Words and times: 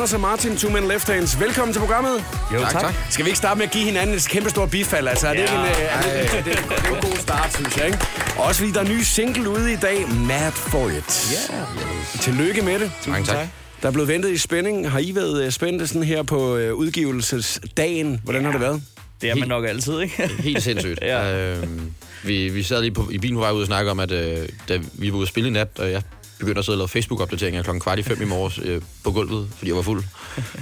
Anders 0.00 0.14
og 0.14 0.20
Martin, 0.20 0.56
Two 0.56 0.70
Men 0.70 0.88
Left 0.88 1.08
Hands. 1.08 1.40
Velkommen 1.40 1.72
til 1.72 1.80
programmet. 1.80 2.24
Jo, 2.54 2.60
tak. 2.60 2.72
tak. 2.72 2.94
Skal 3.10 3.24
vi 3.24 3.30
ikke 3.30 3.38
starte 3.38 3.58
med 3.58 3.66
at 3.66 3.72
give 3.72 3.84
hinanden 3.84 4.16
et 4.16 4.28
kæmpe 4.28 4.50
stort 4.50 4.70
bifald? 4.70 5.08
Altså, 5.08 5.28
er 5.28 5.32
det, 5.32 5.42
en, 5.42 5.56
øh, 5.56 5.80
er 5.80 6.22
det, 6.22 6.30
det, 6.32 6.44
det, 6.44 6.64
det 6.68 6.88
er 6.88 6.94
en 6.94 7.02
god 7.02 7.16
start, 7.16 7.54
synes 7.54 7.76
jeg, 7.76 7.86
ikke? 7.86 7.98
Også 8.38 8.60
fordi 8.60 8.72
der 8.72 8.80
er 8.80 8.84
en 8.84 8.90
ny 8.90 9.00
single 9.00 9.48
ude 9.48 9.72
i 9.72 9.76
dag, 9.76 10.08
Mad 10.08 10.52
For 10.52 10.88
It. 10.88 11.32
Ja. 11.52 12.20
Tillykke 12.20 12.62
med 12.62 12.78
det. 12.78 12.92
Mange 13.08 13.26
tak. 13.26 13.48
Der 13.82 13.88
er 13.88 13.92
blevet 13.92 14.08
ventet 14.08 14.30
i 14.30 14.38
spænding. 14.38 14.90
Har 14.90 14.98
I 14.98 15.14
været 15.14 15.44
øh, 15.44 15.50
spændte 15.50 15.86
sådan 15.86 16.02
her 16.02 16.22
på 16.22 16.56
øh, 16.56 16.74
udgivelsesdagen? 16.74 18.20
Hvordan 18.24 18.44
har 18.44 18.52
det 18.52 18.60
været? 18.60 18.82
Det 19.20 19.30
er 19.30 19.34
man 19.34 19.48
nok 19.48 19.64
altid, 19.64 20.00
ikke? 20.00 20.28
Helt 20.48 20.62
sindssygt. 20.62 20.98
Ja. 21.02 21.56
øhm, 21.56 21.92
vi, 22.24 22.48
vi 22.48 22.62
sad 22.62 22.80
lige 22.80 22.92
på, 22.92 23.08
i 23.10 23.18
bilen 23.18 23.36
på 23.36 23.40
vej 23.40 23.50
ud 23.50 23.60
og 23.60 23.66
snakke 23.66 23.90
om, 23.90 24.00
at 24.00 24.12
øh, 24.12 24.48
da 24.68 24.78
vi 24.92 25.10
var 25.10 25.16
ude 25.16 25.22
at 25.22 25.28
spille 25.28 25.48
i 25.48 25.52
nat, 25.52 25.68
og 25.78 25.90
jeg 25.90 26.02
begyndte 26.40 26.58
at 26.58 26.64
sidde 26.64 26.74
og 26.76 26.78
lave 26.78 26.88
Facebook-opdateringer 26.88 27.62
klokken 27.62 27.80
kvart 27.80 27.98
i 27.98 28.02
fem 28.02 28.22
i 28.22 28.24
morges 28.24 28.60
øh, 28.62 28.82
på 29.04 29.10
gulvet, 29.12 29.48
fordi 29.56 29.68
jeg 29.68 29.76
var 29.76 29.82
fuld, 29.82 30.04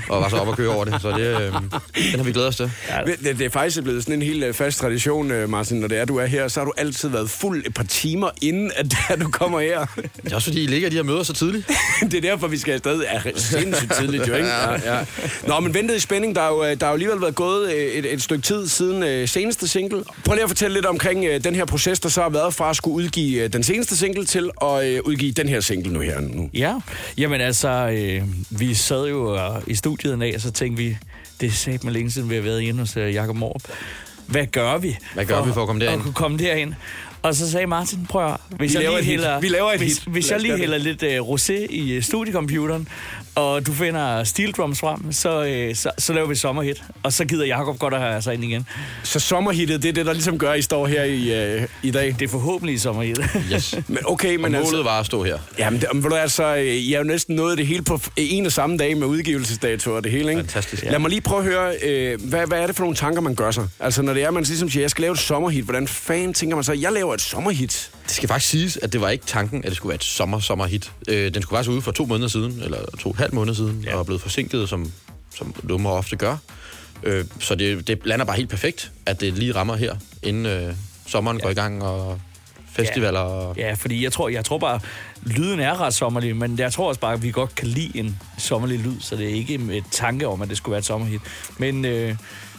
og 0.09 0.23
var 0.23 0.29
så 0.29 0.37
op 0.37 0.49
og 0.49 0.57
køre 0.57 0.69
over 0.69 0.85
det. 0.85 1.03
Så 1.03 1.11
det, 1.11 1.41
øh, 1.41 1.53
den 1.53 2.17
har 2.17 2.23
vi 2.23 2.33
glædet 2.33 2.49
os 2.49 2.57
til. 2.57 2.71
Ja. 2.89 2.99
Det, 3.07 3.39
det 3.39 3.47
er 3.47 3.51
faktisk 3.51 3.83
blevet 3.83 4.03
sådan 4.03 4.15
en 4.15 4.23
helt 4.23 4.45
øh, 4.45 4.55
fast 4.55 4.79
tradition, 4.79 5.31
øh, 5.31 5.49
Martin, 5.49 5.81
når 5.81 5.89
det 5.89 5.99
er, 5.99 6.05
du 6.05 6.17
er 6.17 6.27
her, 6.27 6.49
så 6.49 6.61
har 6.61 6.65
du 6.65 6.73
altid 6.77 7.09
været 7.09 7.31
fuld 7.31 7.67
et 7.67 7.75
par 7.75 7.85
timer 7.85 8.31
inden, 8.43 8.73
at 8.77 8.87
at 9.09 9.21
du 9.21 9.31
kommer 9.31 9.61
her. 9.61 9.87
Det 10.25 10.33
er 10.33 10.35
også 10.35 10.51
fordi, 10.51 10.63
I 10.63 10.67
ligger 10.67 10.89
de 10.89 10.97
her 10.97 11.03
møder 11.03 11.23
så 11.23 11.33
tidligt. 11.33 11.71
det 12.11 12.15
er 12.15 12.21
derfor, 12.21 12.47
vi 12.47 12.59
skal 12.59 12.73
afsted. 12.75 13.03
Ja, 13.03 13.21
sindssygt 13.37 13.93
tidligt 13.99 14.29
jo, 14.29 14.35
ikke? 14.35 14.49
Ja, 14.59 14.97
ja. 14.97 15.05
Nå, 15.47 15.61
men 15.61 15.75
ventet 15.75 15.97
i 15.97 16.01
spænding. 16.01 16.35
Der 16.35 16.41
har 16.41 16.49
jo, 16.49 16.65
øh, 16.65 16.71
der 16.71 16.87
har 16.87 16.89
jo 16.89 16.93
alligevel 16.93 17.21
været 17.21 17.35
gået 17.35 17.99
et, 17.99 18.13
et 18.13 18.23
stykke 18.23 18.43
tid 18.43 18.69
siden 18.69 19.03
øh, 19.03 19.29
seneste 19.29 19.69
single. 19.69 20.05
Prøv 20.25 20.35
lige 20.35 20.43
at 20.43 20.51
fortælle 20.51 20.75
lidt 20.75 20.87
omkring 20.87 21.25
øh, 21.25 21.45
den 21.45 21.55
her 21.55 21.65
proces, 21.65 22.01
der 22.01 22.09
så 22.09 22.23
har 22.23 22.29
været 22.29 22.55
fra 22.55 22.71
at 22.71 22.77
skulle 22.77 22.95
udgive 22.95 23.45
øh, 23.45 23.53
den 23.53 23.63
seneste 23.63 23.97
single 23.97 24.25
til 24.25 24.51
at 24.63 24.87
øh, 24.87 25.01
udgive 25.05 25.33
den 25.33 25.49
her 25.49 25.61
single 25.69 25.93
nu 25.93 26.01
her. 26.01 26.21
Nu. 26.21 26.51
Ja, 26.55 26.75
jamen 27.19 27.41
altså, 27.41 27.69
øh, 27.69 28.23
vi 28.51 28.75
sad 28.75 29.09
jo 29.09 29.37
øh, 29.37 29.63
i 29.67 29.75
studiet 29.75 30.15
en 30.15 30.21
dag, 30.21 30.35
og 30.35 30.41
så 30.41 30.51
tænkte 30.51 30.83
vi, 30.83 30.97
det 31.41 31.47
er 31.47 31.51
sat 31.51 31.85
med 31.85 31.93
længe 31.93 32.11
siden, 32.11 32.31
vi 32.31 32.35
har 32.35 32.43
været 32.43 32.61
inde 32.61 32.79
hos 32.81 32.97
øh, 32.97 33.15
Jacob 33.15 33.37
Morp. 33.37 33.63
Hvad 34.27 34.47
gør 34.47 34.79
vi? 34.79 34.97
Hvad 35.15 35.25
gør 35.25 35.45
vi 35.45 35.53
for 35.53 35.61
at 35.61 35.67
komme 35.67 35.85
derind? 35.85 36.01
At 36.01 36.05
kunne 36.05 36.15
komme 36.15 36.39
derind. 36.39 36.75
Og 37.29 37.35
så 37.35 37.51
sagde 37.51 37.67
Martin, 37.67 38.07
prøv 38.09 38.23
at, 38.23 38.29
høre, 38.29 38.39
hvis 38.51 38.71
Vi 38.71 38.75
jeg 38.75 38.83
laver 38.83 38.99
lige 38.99 39.11
hælder, 39.11 39.41
Vi 39.41 39.49
laver 39.49 39.73
et 39.73 39.79
hvis, 39.79 39.99
hit. 39.99 40.13
hvis 40.13 40.31
jeg 40.31 40.41
lige 40.41 40.57
hælder 40.57 40.79
lidt 40.79 41.03
øh, 41.03 41.21
rosé 41.21 41.53
i 41.71 41.93
øh, 41.93 42.03
studiecomputeren, 42.03 42.89
og 43.35 43.67
du 43.67 43.73
finder 43.73 44.25
steel 44.25 44.53
drums 44.53 44.81
frem, 44.81 45.13
så, 45.13 45.45
øh, 45.45 45.75
så, 45.75 45.91
så 45.99 46.13
laver 46.13 46.29
vi 46.29 46.35
sommerhit. 46.35 46.83
Og 47.03 47.13
så 47.13 47.25
gider 47.25 47.47
Jacob 47.47 47.79
godt 47.79 47.95
at 47.95 48.01
have 48.01 48.23
sig 48.23 48.35
ind 48.35 48.45
igen. 48.45 48.67
Så 49.03 49.21
sommerhittet, 49.21 49.83
det 49.83 49.89
er 49.89 49.93
det, 49.93 50.07
der 50.07 50.13
ligesom 50.13 50.39
gør, 50.39 50.53
at 50.53 50.59
I 50.59 50.63
står 50.63 50.87
her 50.87 51.05
i, 51.05 51.55
øh, 51.55 51.67
i 51.83 51.91
dag. 51.91 52.17
Det 52.19 52.23
er 52.23 52.29
forhåbentlig 52.29 52.81
sommerhit. 52.81 53.19
Yes. 53.53 53.75
Men 53.89 53.99
okay, 54.05 54.35
Og 54.35 54.41
men 54.41 54.53
målet 54.53 54.65
altså... 54.65 54.83
var 54.83 55.01
at 55.01 55.07
stå 55.07 55.25
her. 55.25 55.39
Jamen, 55.59 55.81
det, 55.81 55.89
men 55.95 56.13
altså, 56.13 56.55
I 56.55 56.91
har 56.93 56.99
jo 56.99 57.05
næsten 57.05 57.37
nået 57.37 57.59
det 57.59 57.67
hele 57.67 57.83
på 57.83 58.01
en 58.17 58.47
og 58.47 58.53
samme 58.53 58.77
dag 58.77 58.97
med 58.97 59.07
udgivelsesdatoer 59.07 59.97
og 59.97 60.05
det 60.05 60.13
hele, 60.13 60.31
ikke? 60.31 60.41
Fantastisk. 60.41 60.85
Lad 60.85 60.99
mig 60.99 61.11
lige 61.11 61.21
prøve 61.21 61.39
at 61.41 61.45
høre, 61.47 61.75
øh, 61.83 62.21
hvad, 62.29 62.47
hvad 62.47 62.59
er 62.59 62.67
det 62.67 62.77
for 62.77 62.83
nogle 62.83 62.97
tanker, 62.97 63.21
man 63.21 63.35
gør 63.35 63.51
sig? 63.51 63.65
Altså, 63.81 64.03
når 64.03 64.15
det 64.15 64.23
er, 64.23 64.31
man 64.31 64.43
ligesom 64.43 64.71
siger, 64.71 64.83
jeg 64.83 64.91
skal 64.91 65.03
lave 65.03 65.13
et 65.13 65.19
sommerhit, 65.19 65.65
hvordan 65.65 65.89
fanden 65.89 66.35
tænker 66.35 66.57
man 66.57 66.65
så, 66.65 66.73
jeg 66.73 66.93
laver 66.93 67.15
et 67.19 67.23
sommerhit? 67.23 67.91
Det 68.07 68.11
skal 68.11 68.29
faktisk 68.29 68.51
siges, 68.51 68.77
at 68.77 68.93
det 68.93 69.01
var 69.01 69.09
ikke 69.09 69.27
tanken, 69.27 69.65
at 69.65 69.69
det 69.69 69.77
skulle 69.77 69.91
være 69.91 69.95
et 69.97 70.05
sommer-sommerhit. 70.05 70.93
Øh, 71.09 71.35
den 71.35 71.43
skulle 71.43 71.57
faktisk 71.59 71.71
ud 71.71 71.83
for 71.83 71.93
to 71.93 72.07
måneder 72.07 72.29
siden, 72.29 72.63
eller 72.63 72.79
to 72.99 73.09
og 73.09 73.15
et 73.15 73.19
halvt 73.19 73.35
måneder 73.35 73.55
siden, 73.55 73.85
ja. 73.87 73.95
og 73.95 74.01
er 74.01 74.05
blevet 74.05 74.23
forsinket, 74.23 74.69
som, 74.69 74.93
som 75.35 75.55
nummer 75.63 75.91
ofte 75.91 76.17
gør. 76.17 76.37
Øh, 77.03 77.25
så 77.41 77.55
det, 77.55 77.87
det 77.87 77.99
lander 78.05 78.25
bare 78.25 78.37
helt 78.37 78.51
perfekt, 78.51 78.93
at 79.07 79.21
det 79.21 79.33
lige 79.33 79.55
rammer 79.55 79.77
her, 79.77 79.97
inden 80.23 80.47
øh, 80.47 80.75
sommeren 81.07 81.37
ja. 81.37 81.43
går 81.43 81.51
i 81.51 81.55
gang, 81.55 81.83
og 81.83 82.21
festivaler. 82.73 83.21
Og... 83.21 83.57
Ja, 83.57 83.75
fordi 83.75 84.05
jeg 84.05 84.13
tror, 84.13 84.29
jeg 84.29 84.45
tror 84.45 84.59
bare, 84.59 84.81
lyden 85.23 85.61
er 85.61 85.81
ret 85.81 85.95
sommerlig, 85.95 86.37
men 86.37 86.59
jeg 86.59 86.73
tror 86.73 86.89
også 86.89 87.01
bare, 87.01 87.13
at 87.13 87.23
vi 87.23 87.31
godt 87.31 87.55
kan 87.55 87.69
lide 87.69 87.99
en 87.99 88.19
sommerlig 88.39 88.79
lyd, 88.79 89.01
så 89.01 89.17
det 89.17 89.31
er 89.31 89.35
ikke 89.35 89.59
med 89.59 89.83
tanke 89.91 90.29
om, 90.29 90.43
at 90.43 90.49
det 90.49 90.57
skulle 90.57 90.73
være 90.73 90.79
et 90.79 90.85
sommerhit. 90.85 91.21
Men 91.59 91.85
øh, 91.85 92.17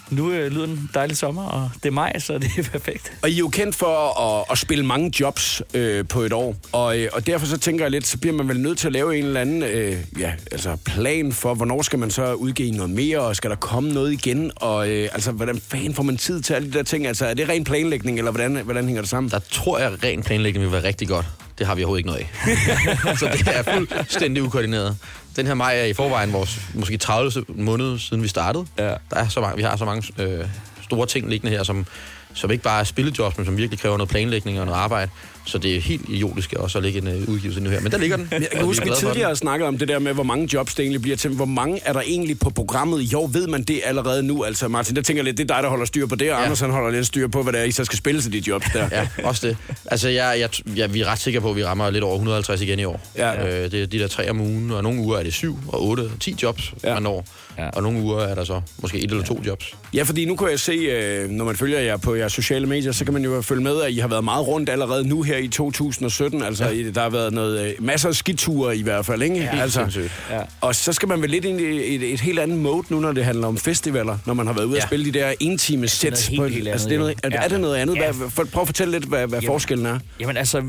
nu 0.10 0.32
øh, 0.32 0.52
lyder 0.52 0.66
den 0.66 0.90
dejlig 0.94 1.18
sommer, 1.18 1.44
og 1.44 1.70
det 1.84 1.90
er 1.90 1.94
maj, 1.94 2.20
så 2.20 2.38
det 2.38 2.52
er 2.58 2.64
perfekt. 2.78 3.12
Og 3.22 3.30
I 3.30 3.34
er 3.34 3.38
jo 3.38 3.48
kendt 3.48 3.76
for 3.76 4.22
at, 4.22 4.46
at 4.52 4.58
spille 4.58 4.86
mange 4.86 5.12
jobs 5.20 5.62
øh, 5.74 6.08
på 6.08 6.22
et 6.22 6.34
år, 6.34 6.56
og, 6.72 7.00
øh, 7.00 7.10
og 7.14 7.28
derfor 7.28 7.46
så 7.46 7.58
tænker 7.58 7.86
jeg 7.86 7.92
lidt, 7.92 8.08
så 8.08 8.18
bliver 8.18 8.36
man 8.36 8.48
vel 8.48 8.60
nødt 8.60 8.78
til 8.78 8.88
at 8.88 8.94
lave 8.94 9.18
en 9.18 9.26
eller 9.26 9.42
anden 9.42 9.64
øh, 9.64 9.98
ja, 10.20 10.32
altså 10.52 10.78
plan 10.86 11.34
for, 11.34 11.54
hvornår 11.54 11.82
skal 11.82 12.00
man 12.00 12.12
så 12.12 12.34
udgive 12.34 12.72
noget 12.72 12.90
mere, 12.90 13.20
og 13.20 13.36
skal 13.36 13.50
der 13.50 13.56
komme 13.56 13.94
noget 13.94 14.12
igen, 14.12 14.52
og 14.56 14.90
øh, 14.90 15.10
altså, 15.14 15.32
hvordan 15.32 15.62
fanden 15.68 15.94
får 15.94 16.04
man 16.04 16.18
tid 16.18 16.42
til 16.42 16.54
alle 16.54 16.68
de 16.68 16.78
der 16.78 16.84
ting? 16.84 17.08
Altså, 17.08 17.26
er 17.26 17.34
det 17.34 17.50
ren 17.50 17.64
planlægning, 17.64 18.18
eller 18.18 18.32
hvordan, 18.32 18.56
hvordan 18.56 18.86
hænger 18.86 19.02
det 19.02 19.10
sammen? 19.10 19.32
Der 19.32 19.40
tror 19.52 19.80
jeg, 19.80 19.92
at 19.94 20.04
ren 20.04 20.24
planlægning 20.24 20.64
vil 20.64 20.72
være 20.72 20.84
rigtig 20.84 21.08
godt. 21.08 21.26
Det 21.60 21.68
har 21.68 21.76
vi 21.76 21.84
overhovedet 21.84 22.00
ikke 22.00 22.10
noget 22.10 22.22
af. 22.22 23.18
så 23.20 23.30
det 23.34 23.48
er 23.48 23.64
fuldstændig 23.64 24.44
ukoordineret. 24.44 24.98
Den 25.40 25.48
her 25.48 25.54
maj 25.54 25.80
er 25.80 25.84
i 25.84 25.94
forvejen 25.94 26.34
vores 26.34 26.60
måske 26.74 26.98
30. 26.98 27.46
måned, 27.48 28.00
siden 28.00 28.24
vi 28.24 28.28
startede. 28.28 28.66
Ja. 28.78 28.84
Der 28.84 28.96
er 29.12 29.28
så 29.28 29.42
mange, 29.42 29.58
vi 29.58 29.64
har 29.64 29.76
så 29.78 29.86
mange 29.86 30.04
øh, 30.18 30.46
store 30.82 31.08
ting 31.08 31.30
liggende 31.30 31.56
her, 31.56 31.64
som, 31.64 31.86
som 32.34 32.52
ikke 32.52 32.64
bare 32.64 32.80
er 32.80 32.84
spillejobs, 32.84 33.38
men 33.38 33.46
som 33.46 33.58
virkelig 33.58 33.80
kræver 33.80 33.98
noget 33.98 34.10
planlægning 34.10 34.60
og 34.60 34.66
noget 34.66 34.80
arbejde. 34.80 35.12
Så 35.46 35.58
det 35.58 35.76
er 35.76 35.82
helt 35.82 36.10
idiotisk 36.10 36.54
også 36.54 36.78
at 36.78 36.84
lægge 36.84 37.00
en 37.02 37.08
øh, 37.08 37.30
udgivelse 37.30 37.62
nu 37.62 37.70
her. 37.70 37.82
Men 37.82 37.92
der 37.92 37.98
ligger 37.98 38.18
den. 38.18 38.28
Jeg 38.32 38.48
kan 38.52 38.66
huske, 38.66 38.86
vi 38.86 38.92
tidligere 38.98 39.36
snakkede 39.36 39.68
om 39.68 39.78
det 39.78 39.88
der 39.88 40.00
med, 40.00 40.14
hvor 40.14 40.24
mange 40.24 40.50
jobs 40.54 40.76
det 40.76 40.84
egentlig 40.84 41.02
bliver 41.02 41.18
til. 41.18 41.32
Hvor 41.32 41.46
mange 41.46 41.80
er 41.86 41.94
der 41.94 42.02
egentlig 42.02 42.40
på 42.40 42.50
programmet? 42.50 43.00
Jo, 43.00 43.30
ved 43.34 43.48
man 43.48 43.64
det 43.64 43.82
allerede 43.84 44.24
nu? 44.24 44.44
Altså, 44.44 44.68
Martin, 44.68 44.96
der 44.96 45.02
tænker 45.02 45.20
jeg 45.20 45.26
lidt, 45.26 45.38
det 45.38 45.52
er 45.52 45.56
dig, 45.56 45.64
der 45.64 45.70
holder 45.70 45.86
styr 45.86 46.06
på 46.08 46.16
det, 46.16 46.28
og 46.30 46.34
ja. 46.34 46.38
Ja. 46.40 46.44
Anders 46.46 46.60
han 46.60 46.70
holder 46.72 46.90
lidt 46.92 47.08
styr 47.08 47.28
på, 47.28 47.44
hvad 47.44 47.54
det 47.54 47.62
er, 47.62 47.66
I 47.66 47.72
så 47.72 47.86
skal 47.86 47.98
spille 47.98 48.22
til 48.22 48.34
de 48.34 48.44
jobs 48.48 48.66
der. 48.74 48.90
Ja, 49.00 49.08
også 49.24 49.48
det. 49.48 49.58
Altså, 49.86 50.10
jeg, 50.10 50.36
jeg, 50.40 50.78
jeg, 50.78 50.94
vi 50.94 51.02
er 51.02 51.06
ret 51.06 51.20
sikre 51.20 51.42
på, 51.42 51.50
at 51.50 51.56
vi 51.56 51.64
rammer 51.66 51.90
lidt 51.90 52.04
over 52.04 52.14
150 52.16 52.62
igen 52.62 52.80
i 52.80 52.84
år. 52.86 53.02
Ja. 53.18 53.48
Øh, 53.64 53.72
det 53.72 53.84
er 53.84 53.88
de 53.88 54.00
der 54.00 54.08
tre 54.08 54.30
om 54.30 54.42
ugen, 54.42 54.72
og 54.72 54.84
nogle 54.84 55.00
uger 55.02 55.18
er 55.18 55.24
det 55.24 55.34
syv 55.34 55.58
og 55.68 55.88
otte 55.88 56.02
og 56.02 56.12
ti 56.20 56.36
jobs, 56.44 56.74
Ja. 56.84 56.88
ja. 56.88 56.94
man 56.94 57.04
når. 57.04 57.26
Ja. 57.58 57.64
Ja. 57.64 57.70
Og 57.70 57.84
nogle 57.84 58.00
uger 58.02 58.20
er 58.22 58.36
der 58.36 58.44
så 58.44 58.62
måske 58.82 58.98
et 58.98 59.12
eller 59.12 59.24
to 59.24 59.42
jobs. 59.46 59.74
Ja, 59.94 60.04
fordi 60.04 60.26
nu 60.26 60.36
kan 60.36 60.50
jeg 60.50 60.60
se, 60.60 60.72
øh, 60.72 61.30
når 61.30 61.46
man 61.46 61.56
følger 61.56 61.80
jer 61.80 61.98
på 61.98 62.16
jeres 62.20 62.34
sociale 62.34 62.68
medier, 62.68 62.92
så 62.92 63.06
kan 63.06 63.14
man 63.14 63.24
jo 63.24 63.42
følge 63.42 63.64
med, 63.64 63.82
at 63.82 63.92
I 63.92 63.98
har 63.98 64.08
været 64.08 64.24
meget 64.24 64.48
rundt 64.48 64.70
allerede 64.70 65.08
nu 65.08 65.22
her 65.22 65.38
i 65.38 65.48
2017. 65.48 66.42
Altså, 66.44 66.66
ja. 66.70 66.90
der 66.92 67.02
har 67.02 67.10
været 67.10 67.34
noget, 67.34 67.68
øh, 67.68 67.74
masser 67.80 68.10
af 68.10 68.16
skiture 68.16 68.78
i 68.78 68.82
hvert 68.82 69.06
fald, 69.06 69.22
ikke? 69.22 69.36
Helt 69.36 69.62
altså, 69.62 69.80
sindssygt. 69.80 70.12
Ja. 70.32 70.42
og 70.62 70.76
så 70.76 70.94
skal 70.94 71.08
man 71.08 71.22
vel 71.22 71.30
lidt 71.30 71.46
ind 71.46 71.62
i 71.62 71.96
et, 71.96 72.14
et 72.14 72.20
helt 72.20 72.40
andet 72.40 72.58
mode 72.58 72.84
nu, 72.90 73.00
når 73.00 73.12
det 73.12 73.26
handler 73.26 73.48
om 73.48 73.58
festivaler, 73.58 74.18
når 74.26 74.34
man 74.34 74.48
har 74.48 74.54
været 74.54 74.66
ude 74.66 74.74
ja. 74.74 74.78
Ja. 74.78 74.84
at 74.84 74.90
spille 74.90 75.06
de 75.06 75.12
der 75.12 75.34
en-time 75.40 75.88
sæt. 75.88 76.28
helt, 76.30 76.40
på- 76.42 76.48
helt 76.48 76.58
andet, 76.58 76.72
altså, 76.72 76.90
det 76.90 76.96
er, 76.96 77.00
noget, 77.00 77.20
er, 77.24 77.30
jo. 77.30 77.38
er 77.44 77.48
det 77.48 77.60
noget 77.60 77.76
andet? 77.76 77.96
Ja. 77.96 78.12
Hvad, 78.12 78.46
prøv 78.46 78.62
at 78.62 78.68
fortælle 78.68 78.92
lidt, 78.92 79.06
hvad, 79.06 79.28
hvad 79.28 79.42
forskellen 79.46 79.86
er. 79.86 80.00
Jamen 80.20 80.38
altså, 80.38 80.64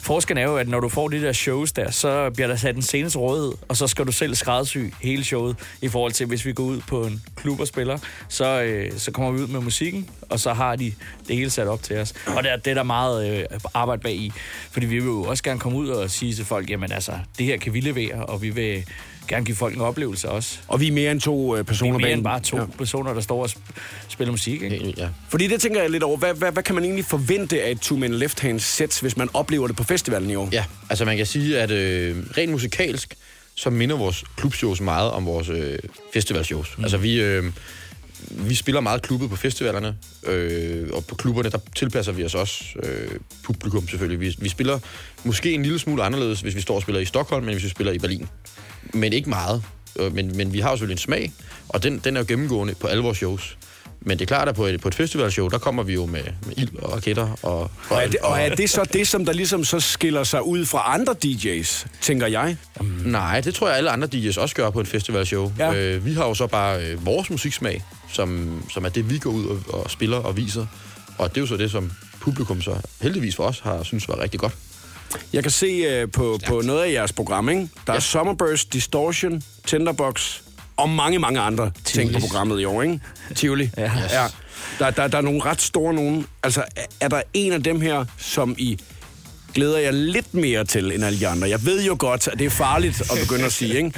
forskellen 0.00 0.44
er 0.44 0.50
jo, 0.50 0.56
at 0.56 0.68
når 0.68 0.80
du 0.80 0.88
får 0.88 1.08
de 1.08 1.22
der 1.22 1.32
shows 1.32 1.72
der, 1.72 1.90
så 1.90 2.30
bliver 2.30 2.48
der 2.48 2.56
sat 2.56 2.76
en 2.76 2.82
scene 2.82 3.10
til 3.10 3.18
rådighed, 3.18 3.52
og 3.68 3.76
så 3.76 3.86
skal 3.86 4.06
du 4.06 4.12
selv 4.12 4.34
skræddersy 4.34 4.78
hele 5.02 5.24
showet, 5.24 5.56
i 5.82 5.88
forhold 5.88 6.12
til, 6.12 6.26
hvis 6.26 6.44
vi 6.46 6.52
går 6.52 6.64
ud 6.64 6.80
på 6.88 7.04
en 7.04 7.22
klub 7.36 7.60
og 7.60 7.66
spiller, 7.66 7.98
så, 8.28 8.62
øh, 8.62 8.92
så 8.96 9.10
kommer 9.10 9.30
vi 9.32 9.42
ud 9.42 9.46
med 9.48 9.60
musikken, 9.60 10.08
og 10.30 10.40
så 10.40 10.52
har 10.52 10.76
de 10.76 10.91
det 11.28 11.36
hele 11.36 11.50
sat 11.50 11.66
op 11.66 11.82
til 11.82 11.96
os. 11.98 12.14
Og 12.26 12.42
der, 12.44 12.56
det 12.56 12.70
er 12.70 12.74
der 12.74 12.82
meget 12.82 13.38
øh, 13.38 13.44
arbejde 13.74 14.02
bag 14.02 14.14
i, 14.14 14.32
fordi 14.70 14.86
vi 14.86 14.94
vil 14.98 15.04
jo 15.06 15.22
også 15.22 15.42
gerne 15.42 15.60
komme 15.60 15.78
ud 15.78 15.88
og 15.88 16.10
sige 16.10 16.34
til 16.34 16.44
folk, 16.44 16.70
jamen 16.70 16.92
altså, 16.92 17.12
det 17.38 17.46
her 17.46 17.56
kan 17.56 17.74
vi 17.74 17.80
levere, 17.80 18.26
og 18.26 18.42
vi 18.42 18.50
vil 18.50 18.84
gerne 19.28 19.44
give 19.44 19.56
folk 19.56 19.74
en 19.74 19.80
oplevelse 19.80 20.28
også. 20.28 20.58
Og 20.68 20.80
vi 20.80 20.88
er 20.88 20.92
mere 20.92 21.10
end 21.10 21.20
to 21.20 21.52
øh, 21.52 21.56
Vi 21.56 21.60
er 21.60 21.62
personer 21.64 21.92
mere 21.92 22.02
bag 22.02 22.12
end 22.12 22.24
bare 22.24 22.40
to 22.40 22.56
Ja. 22.58 22.64
personer, 22.78 23.14
der 23.14 23.20
står 23.20 23.42
og 23.42 23.48
sp- 23.50 23.72
spiller 24.08 24.30
musik, 24.32 24.62
ikke? 24.62 24.94
Ja. 24.96 25.08
Fordi 25.28 25.46
det 25.46 25.60
tænker 25.60 25.80
jeg 25.80 25.90
lidt 25.90 26.02
over. 26.02 26.16
Hvad, 26.16 26.34
hvad, 26.34 26.52
hvad 26.52 26.62
kan 26.62 26.74
man 26.74 26.84
egentlig 26.84 27.04
forvente 27.04 27.62
af 27.62 27.70
et 27.70 27.80
Two 27.80 27.96
Men 27.96 28.14
Left 28.14 28.40
Hand 28.40 28.60
sæt, 28.60 28.98
hvis 29.02 29.16
man 29.16 29.28
oplever 29.34 29.66
det 29.66 29.76
på 29.76 29.84
festivalen 29.84 30.30
i 30.30 30.34
år? 30.34 30.48
Ja, 30.52 30.64
altså 30.90 31.04
man 31.04 31.16
kan 31.16 31.26
sige, 31.26 31.60
at 31.60 31.70
øh, 31.70 32.16
rent 32.38 32.52
musikalsk, 32.52 33.14
så 33.54 33.70
minder 33.70 33.96
vores 33.96 34.24
klubshows 34.36 34.80
meget 34.80 35.10
om 35.10 35.26
vores 35.26 35.48
øh, 35.48 35.78
festivalshows. 36.14 36.78
Mm. 36.78 36.84
Altså 36.84 36.96
vi, 36.98 37.20
øh, 37.20 37.44
vi 38.30 38.54
spiller 38.54 38.80
meget 38.80 39.02
klubbet 39.02 39.30
på 39.30 39.36
festivalerne, 39.36 39.96
øh, 40.26 40.88
og 40.92 41.04
på 41.04 41.14
klubberne, 41.14 41.50
der 41.50 41.58
tilpasser 41.76 42.12
vi 42.12 42.24
os 42.24 42.34
også 42.34 42.64
øh, 42.82 43.10
publikum 43.42 43.88
selvfølgelig. 43.88 44.20
Vi, 44.20 44.36
vi 44.38 44.48
spiller 44.48 44.78
måske 45.24 45.52
en 45.52 45.62
lille 45.62 45.78
smule 45.78 46.02
anderledes, 46.02 46.40
hvis 46.40 46.54
vi 46.54 46.60
står 46.60 46.74
og 46.74 46.82
spiller 46.82 47.00
i 47.00 47.04
Stockholm, 47.04 47.44
men 47.44 47.54
hvis 47.54 47.64
vi 47.64 47.68
spiller 47.68 47.92
i 47.92 47.98
Berlin. 47.98 48.28
Men 48.94 49.12
ikke 49.12 49.28
meget. 49.28 49.62
Øh, 49.98 50.14
Men, 50.14 50.36
men 50.36 50.52
vi 50.52 50.60
har 50.60 50.70
jo 50.70 50.76
selvfølgelig 50.76 50.94
en 50.94 50.98
smag, 50.98 51.32
og 51.68 51.82
den, 51.82 51.98
den 52.04 52.16
er 52.16 52.20
jo 52.20 52.26
gennemgående 52.28 52.74
på 52.74 52.86
alle 52.86 53.02
vores 53.02 53.16
shows. 53.16 53.58
Men 54.00 54.18
det 54.18 54.24
er 54.24 54.26
klart, 54.26 54.48
at 54.48 54.54
på 54.54 54.66
et, 54.66 54.80
på 54.80 54.88
et 54.88 54.94
festivalshow, 54.94 55.48
der 55.48 55.58
kommer 55.58 55.82
vi 55.82 55.94
jo 55.94 56.06
med, 56.06 56.22
med 56.46 56.54
ild 56.56 56.78
og 56.78 56.92
raketter 56.92 57.36
og... 57.42 57.70
Og 57.90 58.02
er, 58.02 58.08
det, 58.08 58.16
og 58.16 58.40
er 58.40 58.54
det 58.54 58.70
så 58.70 58.84
det, 58.92 59.08
som 59.08 59.24
der 59.24 59.32
ligesom 59.32 59.64
så 59.64 59.80
skiller 59.80 60.24
sig 60.24 60.46
ud 60.46 60.66
fra 60.66 60.94
andre 60.94 61.14
DJ's, 61.24 61.86
tænker 62.00 62.26
jeg? 62.26 62.56
Nej, 63.04 63.40
det 63.40 63.54
tror 63.54 63.68
jeg, 63.68 63.76
alle 63.76 63.90
andre 63.90 64.08
DJ's 64.14 64.40
også 64.40 64.54
gør 64.54 64.70
på 64.70 64.80
et 64.80 64.88
festivalshow. 64.88 65.52
Ja. 65.58 65.74
Øh, 65.74 66.06
vi 66.06 66.14
har 66.14 66.26
jo 66.26 66.34
så 66.34 66.46
bare 66.46 66.86
øh, 66.86 67.06
vores 67.06 67.30
musiksmag, 67.30 67.84
som, 68.12 68.62
som 68.70 68.84
er 68.84 68.88
det, 68.88 69.10
vi 69.10 69.18
går 69.18 69.30
ud 69.30 69.46
og, 69.46 69.80
og 69.82 69.90
spiller 69.90 70.16
og 70.16 70.36
viser. 70.36 70.66
Og 71.18 71.28
det 71.30 71.36
er 71.36 71.40
jo 71.40 71.46
så 71.46 71.56
det, 71.56 71.70
som 71.70 71.92
publikum 72.20 72.62
så 72.62 72.76
heldigvis 73.00 73.36
for 73.36 73.44
os 73.44 73.60
har 73.60 73.82
synes 73.82 74.08
var 74.08 74.18
rigtig 74.20 74.40
godt. 74.40 74.52
Jeg 75.32 75.42
kan 75.42 75.52
se 75.52 76.02
uh, 76.04 76.10
på, 76.10 76.38
på 76.46 76.60
noget 76.64 76.82
af 76.82 76.92
jeres 76.92 77.12
program, 77.12 77.48
ikke? 77.48 77.68
Der 77.86 77.92
er 77.92 77.96
Ja. 77.96 78.00
Summerburst, 78.00 78.72
Distortion, 78.72 79.42
Tinderbox 79.66 80.40
og 80.82 80.88
mange, 80.90 81.18
mange 81.18 81.40
andre 81.40 81.70
ting 81.84 82.08
på 82.12 82.18
Tivoli. 82.18 82.20
programmet 82.28 82.60
i 82.60 82.64
år, 82.64 82.82
ikke? 82.82 83.00
Tivoli. 83.34 83.70
Ja. 83.76 83.84
Yes. 83.84 84.12
ja. 84.12 84.26
Der, 84.78 84.90
der, 84.90 85.06
der 85.08 85.18
er 85.18 85.22
nogle 85.22 85.44
ret 85.44 85.60
store 85.62 85.94
nogen. 85.94 86.26
Altså, 86.42 86.62
er- 86.76 86.80
er 87.00 87.08
der 87.08 87.22
en 87.34 87.52
af 87.52 87.62
dem 87.62 87.80
her, 87.80 88.04
som 88.18 88.54
I 88.58 88.78
glæder 89.54 89.78
jeg 89.78 89.92
lidt 89.94 90.34
mere 90.34 90.64
til 90.64 90.92
end 90.92 91.04
alle 91.04 91.18
de 91.20 91.28
andre. 91.28 91.48
Jeg 91.48 91.64
ved 91.66 91.84
jo 91.84 91.96
godt, 91.98 92.28
at 92.32 92.38
det 92.38 92.44
er 92.46 92.50
farligt 92.50 93.00
at 93.00 93.18
begynde 93.22 93.44
at 93.44 93.52
sige, 93.52 93.76
ikke? 93.76 93.92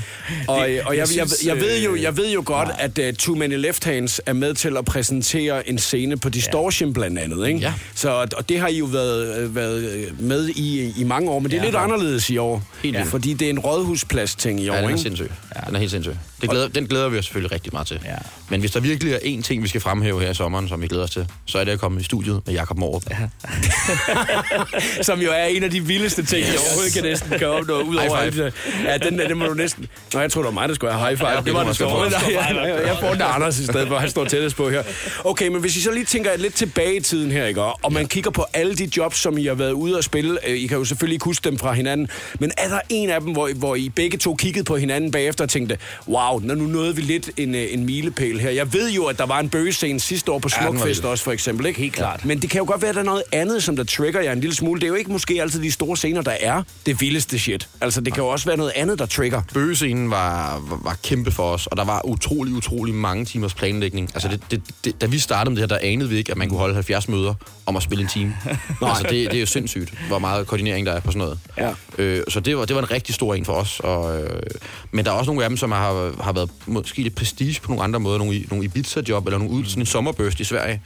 Og, 0.49 0.57
og 0.57 0.67
jeg, 0.97 1.07
jeg, 1.17 1.27
jeg, 1.47 1.57
ved 1.57 1.83
jo, 1.85 1.95
øh, 1.95 2.03
jeg 2.03 2.17
ved 2.17 2.33
jo 2.33 2.43
godt, 2.47 2.69
at 2.79 2.99
uh, 2.99 3.15
Too 3.15 3.35
Many 3.35 3.55
Left 3.57 3.85
Hands 3.85 4.21
er 4.27 4.33
med 4.33 4.55
til 4.55 4.77
at 4.77 4.85
præsentere 4.85 5.69
en 5.69 5.79
scene 5.79 6.17
på 6.17 6.29
Distortion 6.29 6.93
blandt 6.93 7.19
andet, 7.19 7.47
ikke? 7.49 7.61
Ja. 7.61 7.73
Så, 7.95 8.11
og 8.37 8.49
det 8.49 8.61
har 8.61 8.69
I 8.69 8.79
jo 8.79 8.85
været, 8.85 9.39
øh, 9.39 9.57
været 9.57 10.09
med 10.19 10.49
i 10.49 10.93
i 11.01 11.05
mange 11.05 11.31
år, 11.31 11.39
men 11.39 11.51
det 11.51 11.57
er 11.57 11.61
Ja. 11.61 11.67
lidt 11.67 11.77
anderledes 11.77 12.31
i 12.31 12.37
år. 12.37 12.63
Helt. 12.83 13.07
Fordi 13.07 13.33
det 13.35 13.47
er 13.47 13.51
en 13.51 13.59
rådhusplads-ting 13.59 14.61
i 14.61 14.69
år, 14.69 14.75
Ja, 14.75 14.79
den 14.81 14.85
er 14.87 14.89
ikke? 14.91 15.01
sindssyg. 15.03 15.31
Den 15.67 15.75
er 15.75 15.79
helt 15.79 15.91
sindssyg. 15.91 16.15
Det 16.45 16.51
glæder, 16.51 16.69
den 16.69 16.87
glæder 16.87 17.09
vi 17.09 17.19
os 17.19 17.25
selvfølgelig 17.25 17.53
rigtig 17.53 17.73
meget 17.73 17.87
til. 17.87 18.01
Ja. 18.05 18.17
Men 18.49 18.61
hvis 18.61 18.71
der 18.71 18.81
virkelig 18.81 19.13
er 19.13 19.19
én 19.19 19.43
ting, 19.43 19.63
vi 19.63 19.69
skal 19.69 19.81
fremhæve 19.81 20.21
her 20.21 20.31
i 20.31 20.35
sommeren, 20.35 20.69
som 20.69 20.83
vi 20.83 20.87
glæder 20.87 21.05
os 21.05 21.11
til, 21.11 21.27
så 21.47 21.59
er 21.59 21.65
det 21.65 21.73
at 21.73 21.81
komme 21.81 22.01
i 22.01 22.05
studiet 22.05 22.43
med 22.47 22.55
Jakob 22.55 22.79
Morup. 22.79 23.03
Ja. 23.11 23.17
Som 25.03 25.21
jo 25.21 25.31
er 25.31 25.45
en 25.45 25.63
af 25.63 25.71
de 25.71 25.81
vildeste 25.81 26.25
ting, 26.25 26.47
jeg 26.47 26.55
overhovedet 26.59 26.95
kan 26.95 27.03
næsten 27.03 27.31
komme 27.39 27.67
noget 27.67 27.83
ud 27.83 27.97
over. 27.97 28.31
Der. 28.31 28.51
Ja, 28.85 28.99
den, 28.99 29.19
der, 29.19 29.29
den 29.29 29.39
må 29.39 29.47
du 29.47 29.55
næsten... 29.55 29.87
Nå, 30.15 30.21
jeg 30.21 30.33
tror 30.33 30.43
det 30.43 30.47
var 30.47 30.53
mig, 30.53 30.69
der 30.69 30.75
skulle 30.75 30.93
have 30.93 31.09
high 31.09 31.19
five. 31.19 31.29
Ja, 31.29 31.37
det 31.37 31.45
det 31.45 31.55
var 31.55 31.65
det. 31.65 31.81
Nej, 32.55 32.65
jeg, 32.87 32.97
får 33.01 33.13
den 33.13 33.23
af 33.23 33.35
Anders 33.35 33.59
i 33.59 33.65
stedet 33.65 33.89
for, 33.89 33.99
han 33.99 34.11
står 34.11 34.25
tættest 34.25 34.57
på 34.57 34.71
her. 34.71 34.83
Okay, 35.25 35.49
men 35.49 35.61
hvis 35.61 35.77
I 35.77 35.81
så 35.81 35.91
lige 35.91 36.05
tænker 36.05 36.31
lidt 36.37 36.55
tilbage 36.55 36.97
i 36.97 37.01
tiden 37.01 37.31
her, 37.31 37.47
ikke? 37.47 37.63
og 37.63 37.93
man 37.93 38.07
kigger 38.07 38.31
på 38.31 38.47
alle 38.55 38.75
de 38.75 38.91
jobs, 38.97 39.19
som 39.19 39.39
I 39.39 39.45
har 39.45 39.55
været 39.55 39.73
ude 39.73 39.99
at 39.99 40.05
spille, 40.05 40.49
øh, 40.49 40.57
I 40.57 40.67
kan 40.67 40.79
jo 40.79 40.85
selvfølgelig 40.85 41.15
ikke 41.15 41.25
huske 41.25 41.51
dem 41.51 41.59
fra 41.59 41.73
hinanden, 41.73 42.09
men 42.41 42.53
er 42.59 42.69
der 42.69 42.81
en 42.89 43.11
af 43.11 43.21
dem, 43.21 43.33
hvor, 43.33 43.51
hvor 43.55 43.75
I 43.75 43.89
begge 43.89 44.19
to 44.19 44.35
kiggede 44.35 44.65
på 44.65 44.77
hinanden 44.77 45.11
bagefter 45.11 45.45
og 45.45 45.51
tænkte, 45.51 45.79
wow, 46.09 46.34
nu 46.43 46.55
nåede 46.55 46.97
vi 46.97 47.03
lidt 47.03 47.31
en, 47.37 47.55
øh, 47.55 47.67
en 47.71 47.85
milepæl 47.85 48.41
her. 48.41 48.51
Jeg 48.51 48.73
ved 48.73 48.91
jo, 48.91 49.05
at 49.05 49.19
der 49.19 49.27
var 49.27 49.41
en 49.41 49.49
bøgescene 49.49 50.01
sidste 50.01 50.33
år 50.33 50.39
på 50.39 50.49
Ja, 50.57 50.63
Smukfest 50.67 51.01
vild. 51.03 51.11
også, 51.11 51.25
for 51.25 51.33
eksempel. 51.33 51.67
Ikke? 51.67 51.81
Helt 51.81 51.95
klart. 51.95 52.25
Men 52.25 52.43
det 52.43 52.51
kan 52.51 52.59
jo 52.59 52.65
godt 52.67 52.83
være, 52.83 52.89
at 52.89 52.95
der 52.95 53.01
er 53.01 53.05
noget 53.05 53.23
andet, 53.33 53.63
som 53.63 53.77
der 53.77 53.85
trigger 53.85 54.21
jer 54.21 54.33
en 54.33 54.41
lille 54.41 54.57
smule. 54.57 54.81
Det 54.81 54.87
er 54.87 54.89
jo 54.89 54.95
ikke 54.95 55.13
måske 55.13 55.43
altid 55.43 55.63
de 55.63 55.73
store 55.73 55.97
scener, 55.97 56.23
der 56.23 56.37
er 56.41 56.63
det 56.87 57.01
vildeste 57.01 57.39
shit. 57.39 57.69
Altså, 57.81 58.01
det 58.01 58.15
kan 58.15 58.23
jo 58.23 58.29
også 58.29 58.47
være 58.47 58.57
noget 58.57 58.73
andet, 58.77 58.99
der 58.99 59.07
trigger. 59.07 59.43
Bøgescenen 59.55 60.11
var, 60.11 60.63
var, 60.69 60.81
var 60.83 60.97
kæmpe 61.03 61.31
for 61.31 61.51
os, 61.51 61.67
og 61.67 61.77
der 61.77 61.85
var 61.85 62.07
utrolig, 62.07 62.55
utrolig 62.55 62.95
mange 62.95 63.25
timers 63.25 63.55
planlægning. 63.55 64.11
Altså, 64.15 64.29
det, 64.29 64.41
det, 64.51 64.63
det, 64.85 65.01
da 65.01 65.07
vi 65.07 65.19
startede 65.19 65.51
med 65.55 65.63
det 65.63 65.71
her, 65.71 65.79
der 65.79 65.87
anede 65.89 66.09
vi 66.11 66.17
ikke, 66.17 66.33
at 66.33 66.39
man 66.39 66.49
kunne 66.49 66.59
holde 66.59 66.75
70 66.75 67.09
møder 67.09 67.35
om 67.67 67.77
at 67.77 67.83
spille 67.83 68.03
en 68.03 68.09
time. 68.11 68.37
altså, 68.83 69.03
det, 69.03 69.31
det 69.31 69.35
er 69.37 69.41
jo 69.41 69.47
sindssygt, 69.47 69.95
hvor 70.09 70.19
meget 70.19 70.47
koordinering 70.47 70.87
der 70.87 70.93
er 70.93 71.01
på 71.01 71.11
sådan 71.11 71.19
noget. 71.19 71.39
Ja. 71.59 71.71
Øh, 71.99 72.23
så 72.29 72.41
det 72.41 72.57
var, 72.57 72.65
det 72.65 72.77
var 72.77 72.83
en 72.83 72.91
rigtig 72.91 73.15
stor 73.15 73.35
en 73.35 73.45
for 73.45 73.53
os. 73.53 73.81
Og, 73.81 74.23
øh, 74.23 74.41
men 74.93 75.05
der 75.05 75.11
er 75.11 75.15
også 75.15 75.31
nogle 75.31 75.45
af 75.45 75.51
dem, 75.51 75.57
som 75.57 75.73
har, 75.73 76.23
har 76.25 76.33
været 76.33 76.51
måske 76.67 77.03
lidt 77.03 77.15
prestige 77.15 77.61
på 77.63 77.69
nogle 77.71 77.85
andre 77.85 78.01
måder. 78.01 78.19
Nogle, 78.19 78.37
i- 78.37 78.47
nogle 78.51 78.65
Ibiza-job, 78.65 79.27
eller 79.27 79.39
nogle 79.39 79.53
ud, 79.55 79.65
sådan 79.65 79.83
en 79.83 79.87
sommerbørst 79.87 80.41
i 80.41 80.45
Sverige. 80.45 80.83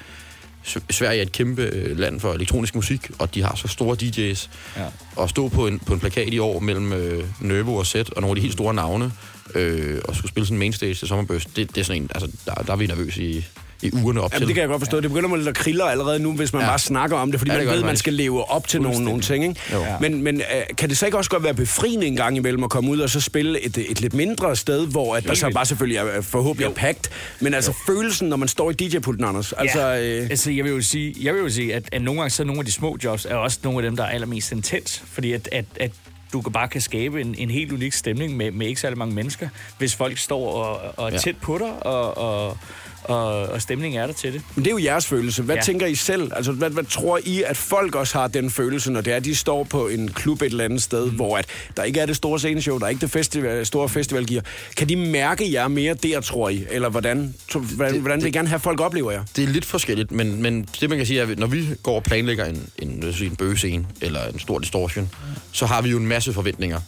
Sverige 0.91 1.19
er 1.19 1.23
et 1.23 1.33
kæmpe 1.33 1.63
øh, 1.63 1.99
land 1.99 2.21
for 2.21 2.33
elektronisk 2.33 2.75
musik, 2.75 3.11
og 3.19 3.35
de 3.35 3.43
har 3.43 3.55
så 3.57 3.69
store 3.69 3.97
DJ's. 4.03 4.49
Ja. 4.77 5.23
At 5.23 5.31
stå 5.31 5.49
på 5.49 5.67
en, 5.67 5.79
på 5.79 5.95
en 5.95 6.01
plakat 6.01 6.29
i 6.35 6.39
år 6.39 6.61
mellem 6.61 6.93
øh, 6.93 7.25
Nervo 7.41 7.75
og 7.75 7.87
Zed 7.87 8.05
og 8.17 8.21
nogle 8.23 8.31
af 8.31 8.37
de 8.37 8.41
helt 8.41 8.53
store 8.53 8.75
navne, 8.75 9.13
øh, 9.55 10.01
og 10.05 10.17
skulle 10.17 10.29
spille 10.31 10.47
sådan 10.47 10.55
en 10.55 10.59
mainstage 10.59 10.95
til 10.95 11.09
sommerbørst, 11.09 11.57
det, 11.57 11.75
det 11.75 11.81
er 11.81 11.85
sådan 11.85 12.03
en, 12.03 12.11
altså, 12.15 12.31
der, 12.47 12.55
der 12.55 12.73
er 12.73 12.77
vi 12.77 12.87
nervøse 12.87 13.23
i, 13.31 13.47
i 13.83 13.91
ugerne 13.93 14.21
op 14.21 14.33
Jamen, 14.33 14.41
til. 14.41 14.47
det 14.47 14.55
kan 14.55 14.61
jeg 14.61 14.69
godt 14.69 14.81
forstå. 14.81 15.01
Det 15.01 15.11
begynder 15.11 15.29
mig 15.29 15.39
lidt 15.39 15.49
at 15.49 15.55
kriller 15.55 15.85
allerede 15.85 16.19
nu, 16.19 16.33
hvis 16.33 16.53
man 16.53 16.61
ja. 16.61 16.67
Ja. 16.67 16.71
bare 16.71 16.79
snakker 16.79 17.17
om 17.17 17.31
det, 17.31 17.41
fordi 17.41 17.51
Ja, 17.51 17.57
ja, 17.57 17.61
det 17.61 17.69
man 17.69 17.77
ved, 17.77 17.85
man 17.85 17.97
skal 17.97 18.13
leve 18.13 18.51
op 18.51 18.69
til 18.69 18.83
nogle, 18.83 19.05
nogle 19.05 19.21
ting. 19.23 19.45
Ikke? 19.45 19.61
Jo. 19.73 19.85
Men, 20.01 20.23
men 20.23 20.41
øh, 20.41 20.77
kan 20.77 20.89
det 20.89 20.99
så 20.99 21.07
ikke 21.07 21.19
også 21.19 21.31
godt 21.31 21.43
være 21.45 21.55
befriende 21.55 22.07
en 22.07 22.17
gang 22.17 22.37
imellem 22.37 22.65
at 22.65 22.71
komme 22.71 22.91
ud 22.91 23.01
og 23.01 23.11
så 23.11 23.21
spille 23.21 23.61
et, 23.61 23.79
et 23.91 24.01
lidt 24.01 24.15
mindre 24.15 24.57
sted, 24.57 24.87
hvor 24.87 25.17
at 25.17 25.25
der 25.25 25.35
så 25.35 25.51
bare 25.55 25.67
selvfølgelig 25.67 25.97
er 25.99 26.21
forhåbentlig 26.21 26.67
er 26.71 26.75
pagt, 26.75 27.11
men 27.41 27.55
altså 27.55 27.73
følelsen, 27.87 28.29
når 28.29 28.37
man 28.37 28.49
står 28.49 28.71
i 28.71 28.75
DJ-pulten, 28.75 29.25
Anders, 29.25 29.53
altså... 29.53 29.81
ja. 29.87 30.21
Øh, 30.21 30.27
altså 30.31 30.51
jeg 30.51 30.65
vil 30.65 30.73
jo 30.73 30.83
sige, 30.83 31.15
jeg 31.23 31.35
vil 31.35 31.43
jo 31.43 31.49
sige 31.49 31.75
at, 31.75 31.89
at 31.93 32.03
nogle 32.03 32.21
gange 32.21 32.31
så 32.31 32.43
er 32.43 32.47
nogle 32.47 32.59
af 32.59 32.65
de 32.65 32.73
små 32.73 32.99
jobs 33.05 33.25
er 33.25 33.35
også 33.35 33.59
nogle 33.63 33.79
af 33.79 33.83
dem, 33.83 33.97
der 33.97 34.05
er 34.05 34.09
allermest 34.09 34.53
intens. 34.53 35.03
Fordi 35.13 35.33
at, 35.33 35.49
at, 35.53 35.65
at 35.81 35.91
du 36.33 36.41
kan 36.41 36.53
bare 36.53 36.69
kan 36.69 36.81
skabe 36.81 37.21
en, 37.21 37.35
en 37.39 37.51
helt 37.51 37.73
unik 37.73 37.93
stemning 37.93 38.37
med, 38.37 38.51
med 38.51 38.67
ikke 38.67 38.81
særlig 38.81 38.99
mange 38.99 39.15
mennesker, 39.15 39.49
hvis 39.79 39.95
folk 39.95 40.19
står 40.19 40.53
og, 40.53 40.81
og 40.97 41.09
er 41.09 41.13
Ja. 41.13 41.19
tæt 41.19 41.37
på 41.37 41.59
dig, 41.59 41.87
og, 41.87 42.17
og, 42.19 42.59
og, 43.05 43.47
og 43.49 43.63
stemningen 43.63 44.01
er 44.03 44.07
der 44.07 44.15
til 44.15 44.33
det. 44.33 44.43
Men 44.55 44.65
det 44.65 44.71
er 44.71 44.75
jo 44.75 44.85
jeres 44.85 45.07
følelse. 45.07 45.43
Hvad 45.43 45.57
ja. 45.57 45.63
Tænker 45.63 45.87
I 45.87 45.95
selv? 45.95 46.33
Altså, 46.37 46.53
hvad, 46.53 46.71
hvad 46.71 46.85
tror 46.85 47.21
I, 47.25 47.43
at 47.43 47.57
folk 47.57 47.95
også 47.95 48.19
har 48.19 48.29
den 48.29 48.51
følelse, 48.51 48.93
når 48.93 49.01
det 49.01 49.13
er, 49.13 49.17
at 49.17 49.25
de 49.25 49.35
står 49.35 49.65
på 49.65 49.89
en 49.89 50.09
klub 50.09 50.43
et 50.43 50.47
eller 50.47 50.65
andet 50.65 50.83
sted, 50.83 51.05
mm. 51.11 51.17
hvor 51.17 51.37
at 51.39 51.47
der 51.77 51.83
ikke 51.83 52.01
er 52.01 52.07
det 52.07 52.17
store 52.17 52.39
sceneshow, 52.39 52.79
der 52.79 52.85
er 52.85 52.89
ikke 52.91 53.01
det 53.01 53.11
festival, 53.11 53.67
store 53.67 53.89
festivalgear. 53.89 54.43
Kan 54.77 54.89
de 54.89 54.97
mærke 54.97 55.53
jer 55.53 55.69
mere 55.69 55.95
der, 55.95 56.21
tror 56.21 56.49
I? 56.49 56.65
Eller 56.71 56.89
hvordan, 56.89 57.35
to, 57.49 57.61
hvordan, 57.61 57.93
det, 57.95 58.01
hvordan 58.01 58.21
vil 58.23 58.29
I 58.29 58.31
gerne 58.31 58.49
have, 58.49 58.57
at 58.57 58.63
folk 58.63 58.81
oplever 58.81 59.11
jer? 59.13 59.25
Det 59.37 59.45
er 59.45 59.49
lidt 59.49 59.65
forskelligt, 59.65 60.11
men, 60.13 60.43
men 60.43 60.69
det 60.81 60.89
man 60.89 60.99
kan 60.99 61.07
sige 61.07 61.21
er, 61.21 61.27
at 61.27 61.39
når 61.39 61.47
vi 61.47 61.67
går 61.83 61.97
og 61.97 62.03
planlægger 62.03 62.45
en, 62.45 62.69
en, 62.79 63.05
en 63.23 63.37
bøgescene 63.37 63.87
eller 64.01 64.25
en 64.25 64.39
stor 64.39 64.59
distortion, 64.59 65.11
så 65.53 65.67
har 65.67 65.83
vi 65.83 65.91
jo 65.91 65.97
en 65.99 66.07
masse 66.19 66.33
forventninger. 66.33 66.81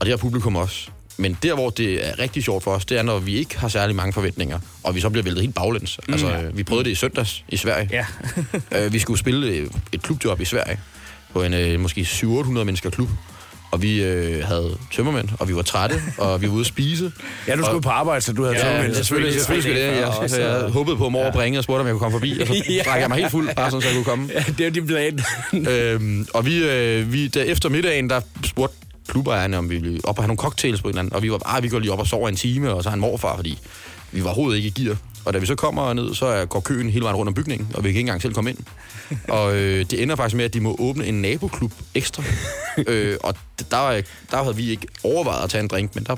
Og 0.00 0.06
det 0.06 0.08
har 0.08 0.16
publikum 0.16 0.56
også. 0.56 0.88
Men 1.16 1.38
der, 1.42 1.54
hvor 1.54 1.70
det 1.70 2.08
er 2.08 2.18
rigtig 2.18 2.44
sjovt 2.44 2.64
for 2.64 2.70
os, 2.70 2.84
det 2.84 2.98
er, 2.98 3.02
når 3.02 3.18
vi 3.18 3.36
ikke 3.36 3.58
har 3.58 3.68
særlig 3.68 3.96
mange 3.96 4.12
forventninger, 4.12 4.58
og 4.82 4.94
vi 4.94 5.00
så 5.00 5.10
bliver 5.10 5.24
væltet 5.24 5.42
helt 5.42 5.54
baglæns. 5.54 6.00
Mm. 6.08 6.14
Altså, 6.14 6.32
øh, 6.32 6.56
vi 6.56 6.62
prøvede 6.62 6.84
det 6.84 6.90
i 6.90 6.94
søndags 6.94 7.44
i 7.48 7.56
Sverige. 7.56 7.88
Ja. 7.92 8.06
øh, 8.84 8.92
vi 8.92 8.98
skulle 8.98 9.18
spille 9.18 9.46
øh, 9.46 9.70
et 9.92 10.02
klubjob 10.02 10.40
i 10.40 10.44
Sverige, 10.44 10.80
på 11.32 11.42
en 11.42 11.54
øh, 11.54 11.80
måske 11.80 12.00
700-800 12.00 12.50
mennesker 12.50 12.90
klub. 12.90 13.08
Og 13.74 13.82
vi 13.82 14.02
øh, 14.04 14.44
havde 14.44 14.76
tømmermænd, 14.92 15.28
og 15.38 15.48
vi 15.48 15.56
var 15.56 15.62
trætte, 15.62 16.02
og 16.18 16.42
vi 16.42 16.46
var 16.46 16.52
ude 16.52 16.60
at 16.60 16.66
spise. 16.66 17.12
Ja, 17.48 17.56
du 17.56 17.62
skulle 17.62 17.76
Og- 17.76 17.82
på 17.82 17.88
arbejde, 17.88 18.20
så 18.20 18.32
du 18.32 18.42
havde 18.44 18.56
Ja, 18.56 18.62
tømmermænd. 18.64 18.92
ja, 18.92 18.96
selvfølgelig, 18.96 19.34
selvfølgelig 19.34 19.62
skulle 19.62 19.86
det. 19.90 19.96
Jeg, 19.96 20.06
Også, 20.06 20.40
jeg, 20.40 20.62
jeg 20.62 20.70
håbede 20.70 20.96
på, 20.96 21.06
at 21.06 21.12
mor 21.12 21.40
ringede 21.40 21.60
og 21.60 21.64
spurgte, 21.64 21.80
om 21.80 21.86
jeg 21.86 21.92
kunne 21.92 22.00
komme 22.00 22.14
forbi, 22.18 22.38
og 22.40 22.46
så 22.46 22.52
Ja. 22.68 22.82
drak 22.86 23.00
jeg 23.00 23.08
mig 23.08 23.18
helt 23.18 23.30
fuld, 23.30 23.54
bare 23.56 23.70
sådan, 23.70 23.82
så 23.82 23.88
jeg 23.88 23.94
kunne 23.96 24.04
komme. 24.04 24.28
Ja, 24.34 24.44
det 24.58 24.66
er 24.66 24.70
din 24.70 24.86
plan. 24.86 25.20
øhm, 25.70 26.26
og 26.34 26.46
vi, 26.46 26.64
øh, 26.64 27.12
vi 27.12 27.26
der 27.26 27.42
efter 27.42 27.68
middagen, 27.68 28.10
der 28.10 28.20
spurgte 28.44 28.76
klubejerne, 29.08 29.58
om 29.58 29.70
vi 29.70 29.78
ville 29.78 30.00
op 30.04 30.18
og 30.18 30.24
have 30.24 30.28
nogle 30.28 30.38
cocktails 30.38 30.82
på 30.82 30.88
hinanden, 30.88 31.12
og 31.14 31.22
vi 31.22 31.30
var 31.30 31.38
bare, 31.38 31.62
vi 31.62 31.68
går 31.68 31.78
lige 31.78 31.92
op 31.92 31.98
og 31.98 32.06
sover 32.06 32.28
en 32.28 32.36
time, 32.36 32.72
og 32.74 32.82
så 32.82 32.88
har 32.88 32.94
en 32.94 33.00
morfar, 33.00 33.36
fordi 33.36 33.58
vi 34.12 34.20
var 34.20 34.26
overhovedet 34.26 34.56
ikke 34.64 34.72
i 34.80 34.84
gear. 34.84 34.96
Og 35.24 35.34
da 35.34 35.38
vi 35.38 35.46
så 35.46 35.54
kommer 35.54 35.92
ned, 35.92 36.14
så 36.14 36.46
går 36.46 36.60
køen 36.60 36.90
hele 36.90 37.04
vejen 37.04 37.16
rundt 37.16 37.28
om 37.28 37.34
bygningen, 37.34 37.68
og 37.74 37.84
vi 37.84 37.88
kan 37.88 37.88
ikke 37.88 38.00
engang 38.00 38.22
selv 38.22 38.34
komme 38.34 38.50
ind. 38.50 38.58
Og 39.28 39.56
øh, 39.56 39.84
det 39.90 40.02
ender 40.02 40.16
faktisk 40.16 40.36
med, 40.36 40.44
at 40.44 40.54
de 40.54 40.60
må 40.60 40.76
åbne 40.78 41.06
en 41.06 41.22
naboklub 41.22 41.72
ekstra. 41.94 42.22
øh, 42.86 43.16
og 43.22 43.34
der, 43.70 44.02
der 44.30 44.42
havde 44.42 44.56
vi 44.56 44.70
ikke 44.70 44.86
overvejet 45.04 45.44
at 45.44 45.50
tage 45.50 45.62
en 45.62 45.68
drink, 45.68 45.94
men 45.94 46.04
der, 46.04 46.16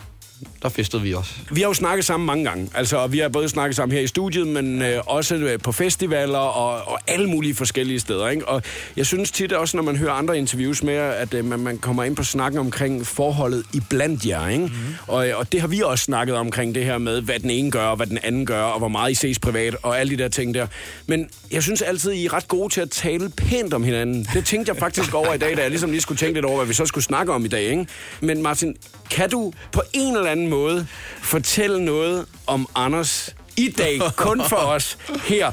der 0.63 0.69
festede 0.69 1.03
vi 1.03 1.15
også. 1.15 1.33
Vi 1.51 1.61
har 1.61 1.69
jo 1.69 1.75
snakket 1.75 2.05
sammen 2.05 2.27
mange 2.27 2.45
gange. 2.45 2.71
Altså, 2.75 3.07
vi 3.07 3.19
har 3.19 3.29
både 3.29 3.49
snakket 3.49 3.77
sammen 3.77 3.97
her 3.97 4.03
i 4.03 4.07
studiet, 4.07 4.47
men 4.47 4.83
øh, 4.83 5.01
også 5.07 5.35
øh, 5.35 5.59
på 5.59 5.73
festivaler 5.73 6.39
og, 6.39 6.93
og 6.93 6.99
alle 7.07 7.29
mulige 7.29 7.55
forskellige 7.55 8.01
steder. 8.01 8.29
Ikke? 8.29 8.49
Og 8.49 8.63
jeg 8.97 9.07
synes 9.07 9.31
tit 9.31 9.53
også, 9.53 9.77
når 9.77 9.85
man 9.85 9.97
hører 9.97 10.13
andre 10.13 10.39
interviews 10.39 10.83
med 10.83 10.95
at 10.95 11.35
øh, 11.35 11.45
man, 11.45 11.61
man 11.61 11.79
kommer 11.79 12.05
ind 12.05 12.17
på 12.17 12.25
snakken 12.25 12.61
omkring 12.61 13.07
forholdet 13.07 13.65
i 13.75 13.81
blandt 13.91 14.27
jer. 14.27 14.49
Ikke? 14.49 14.65
Mm-hmm. 14.65 14.95
Og, 15.07 15.29
øh, 15.29 15.39
og 15.39 15.53
det 15.53 15.61
har 15.61 15.69
vi 15.69 15.81
også 15.81 16.05
snakket 16.05 16.37
omkring 16.37 16.75
det 16.75 16.85
her 16.85 16.99
med, 16.99 17.21
hvad 17.21 17.39
den 17.39 17.51
ene 17.51 17.71
gør, 17.71 17.85
og 17.87 17.97
hvad 17.97 18.07
den 18.07 18.19
anden 18.23 18.47
gør, 18.47 18.63
og 18.63 18.79
hvor 18.79 18.89
meget 18.89 19.11
I 19.11 19.15
ses 19.15 19.39
privat, 19.39 19.77
og 19.83 20.01
alle 20.01 20.17
de 20.17 20.23
der 20.23 20.29
ting 20.29 20.55
der. 20.55 20.67
Men 21.07 21.29
jeg 21.51 21.63
synes 21.63 21.83
altid, 21.83 22.13
I 22.13 22.25
er 22.25 22.33
ret 22.33 22.49
gode 22.49 22.73
til 22.73 22.81
at 22.81 22.91
tale 22.91 23.31
pænt 23.37 23.75
om 23.75 23.85
hinanden. 23.85 24.29
Det 24.35 24.45
tænkte 24.45 24.73
jeg 24.73 24.79
faktisk 24.79 25.15
over 25.15 25.35
i 25.35 25.39
dag, 25.39 25.57
da 25.57 25.63
jeg 25.63 25.71
ligesom 25.71 25.91
lige 25.91 26.01
skulle 26.01 26.19
tænke 26.19 26.35
lidt 26.35 26.45
over, 26.45 26.57
hvad 26.57 26.67
vi 26.67 26.75
så 26.75 26.87
skulle 26.87 27.05
snakke 27.05 27.33
om 27.33 27.45
i 27.45 27.49
dag. 27.49 27.63
Ikke? 27.63 27.87
Men 28.21 28.43
Martin, 28.43 28.77
kan 29.11 29.31
du 29.31 29.53
på 29.73 29.83
en 29.93 30.17
eller 30.17 30.26
anden 30.27 30.49
måde 30.49 30.87
fortælle 31.23 31.85
noget 31.85 32.27
om 32.47 32.69
Anders 32.75 33.35
i 33.57 33.75
dag, 33.79 34.01
kun 34.17 34.43
for 34.49 34.57
os 34.77 34.99
her, 35.25 35.53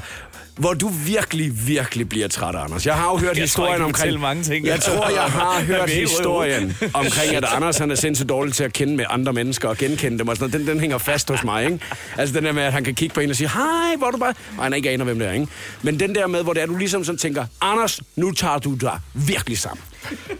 hvor 0.56 0.74
du 0.74 0.88
virkelig, 0.88 1.66
virkelig 1.66 2.08
bliver 2.08 2.28
træt, 2.28 2.54
Anders. 2.54 2.86
Jeg 2.86 2.94
har 2.94 3.10
jo 3.10 3.16
hørt 3.16 3.38
Jeg 3.38 3.50
tror, 3.50 3.64
historien 3.64 3.76
kan 3.76 3.84
omkring... 3.84 4.20
mange 4.20 4.42
ting. 4.42 4.66
Jeg 4.66 4.80
tror, 4.80 5.08
jeg 5.08 5.22
har 5.22 5.60
hørt 5.72 5.90
historien 5.90 6.76
omkring, 6.94 7.34
at 7.36 7.44
Anders 7.44 7.78
han 7.78 7.90
er 7.90 7.94
sindssygt 7.94 8.28
dårlig 8.28 8.54
til 8.54 8.64
at 8.64 8.72
kende 8.72 8.96
med 8.96 9.04
andre 9.08 9.32
mennesker 9.32 9.68
og 9.68 9.76
genkende 9.76 10.18
dem. 10.18 10.28
Og 10.28 10.36
sådan 10.36 10.50
noget. 10.50 10.66
Den, 10.66 10.74
den 10.74 10.80
hænger 10.80 10.98
fast 10.98 11.30
hos 11.30 11.44
mig, 11.44 11.64
ikke? 11.64 11.78
Altså 12.16 12.34
den 12.34 12.44
der 12.44 12.52
med, 12.52 12.62
at 12.62 12.72
han 12.72 12.84
kan 12.84 12.94
kigge 12.94 13.14
på 13.14 13.20
en 13.20 13.30
og 13.30 13.36
sige, 13.36 13.48
hej, 13.48 13.96
hvor 13.98 14.10
du 14.10 14.18
bare... 14.18 14.34
Og 14.58 14.64
han 14.64 14.74
ikke 14.74 14.90
aner, 14.90 15.04
hvem 15.04 15.18
det 15.18 15.28
er, 15.28 15.32
ikke? 15.32 15.46
Men 15.82 16.00
den 16.00 16.14
der 16.14 16.26
med, 16.26 16.42
hvor 16.42 16.52
det 16.52 16.62
er, 16.62 16.66
du 16.66 16.76
ligesom 16.76 17.04
sådan 17.04 17.18
tænker, 17.18 17.46
Anders, 17.60 18.00
nu 18.16 18.30
tager 18.32 18.58
du 18.58 18.74
dig 18.74 18.98
virkelig 19.14 19.58
sammen. 19.58 19.82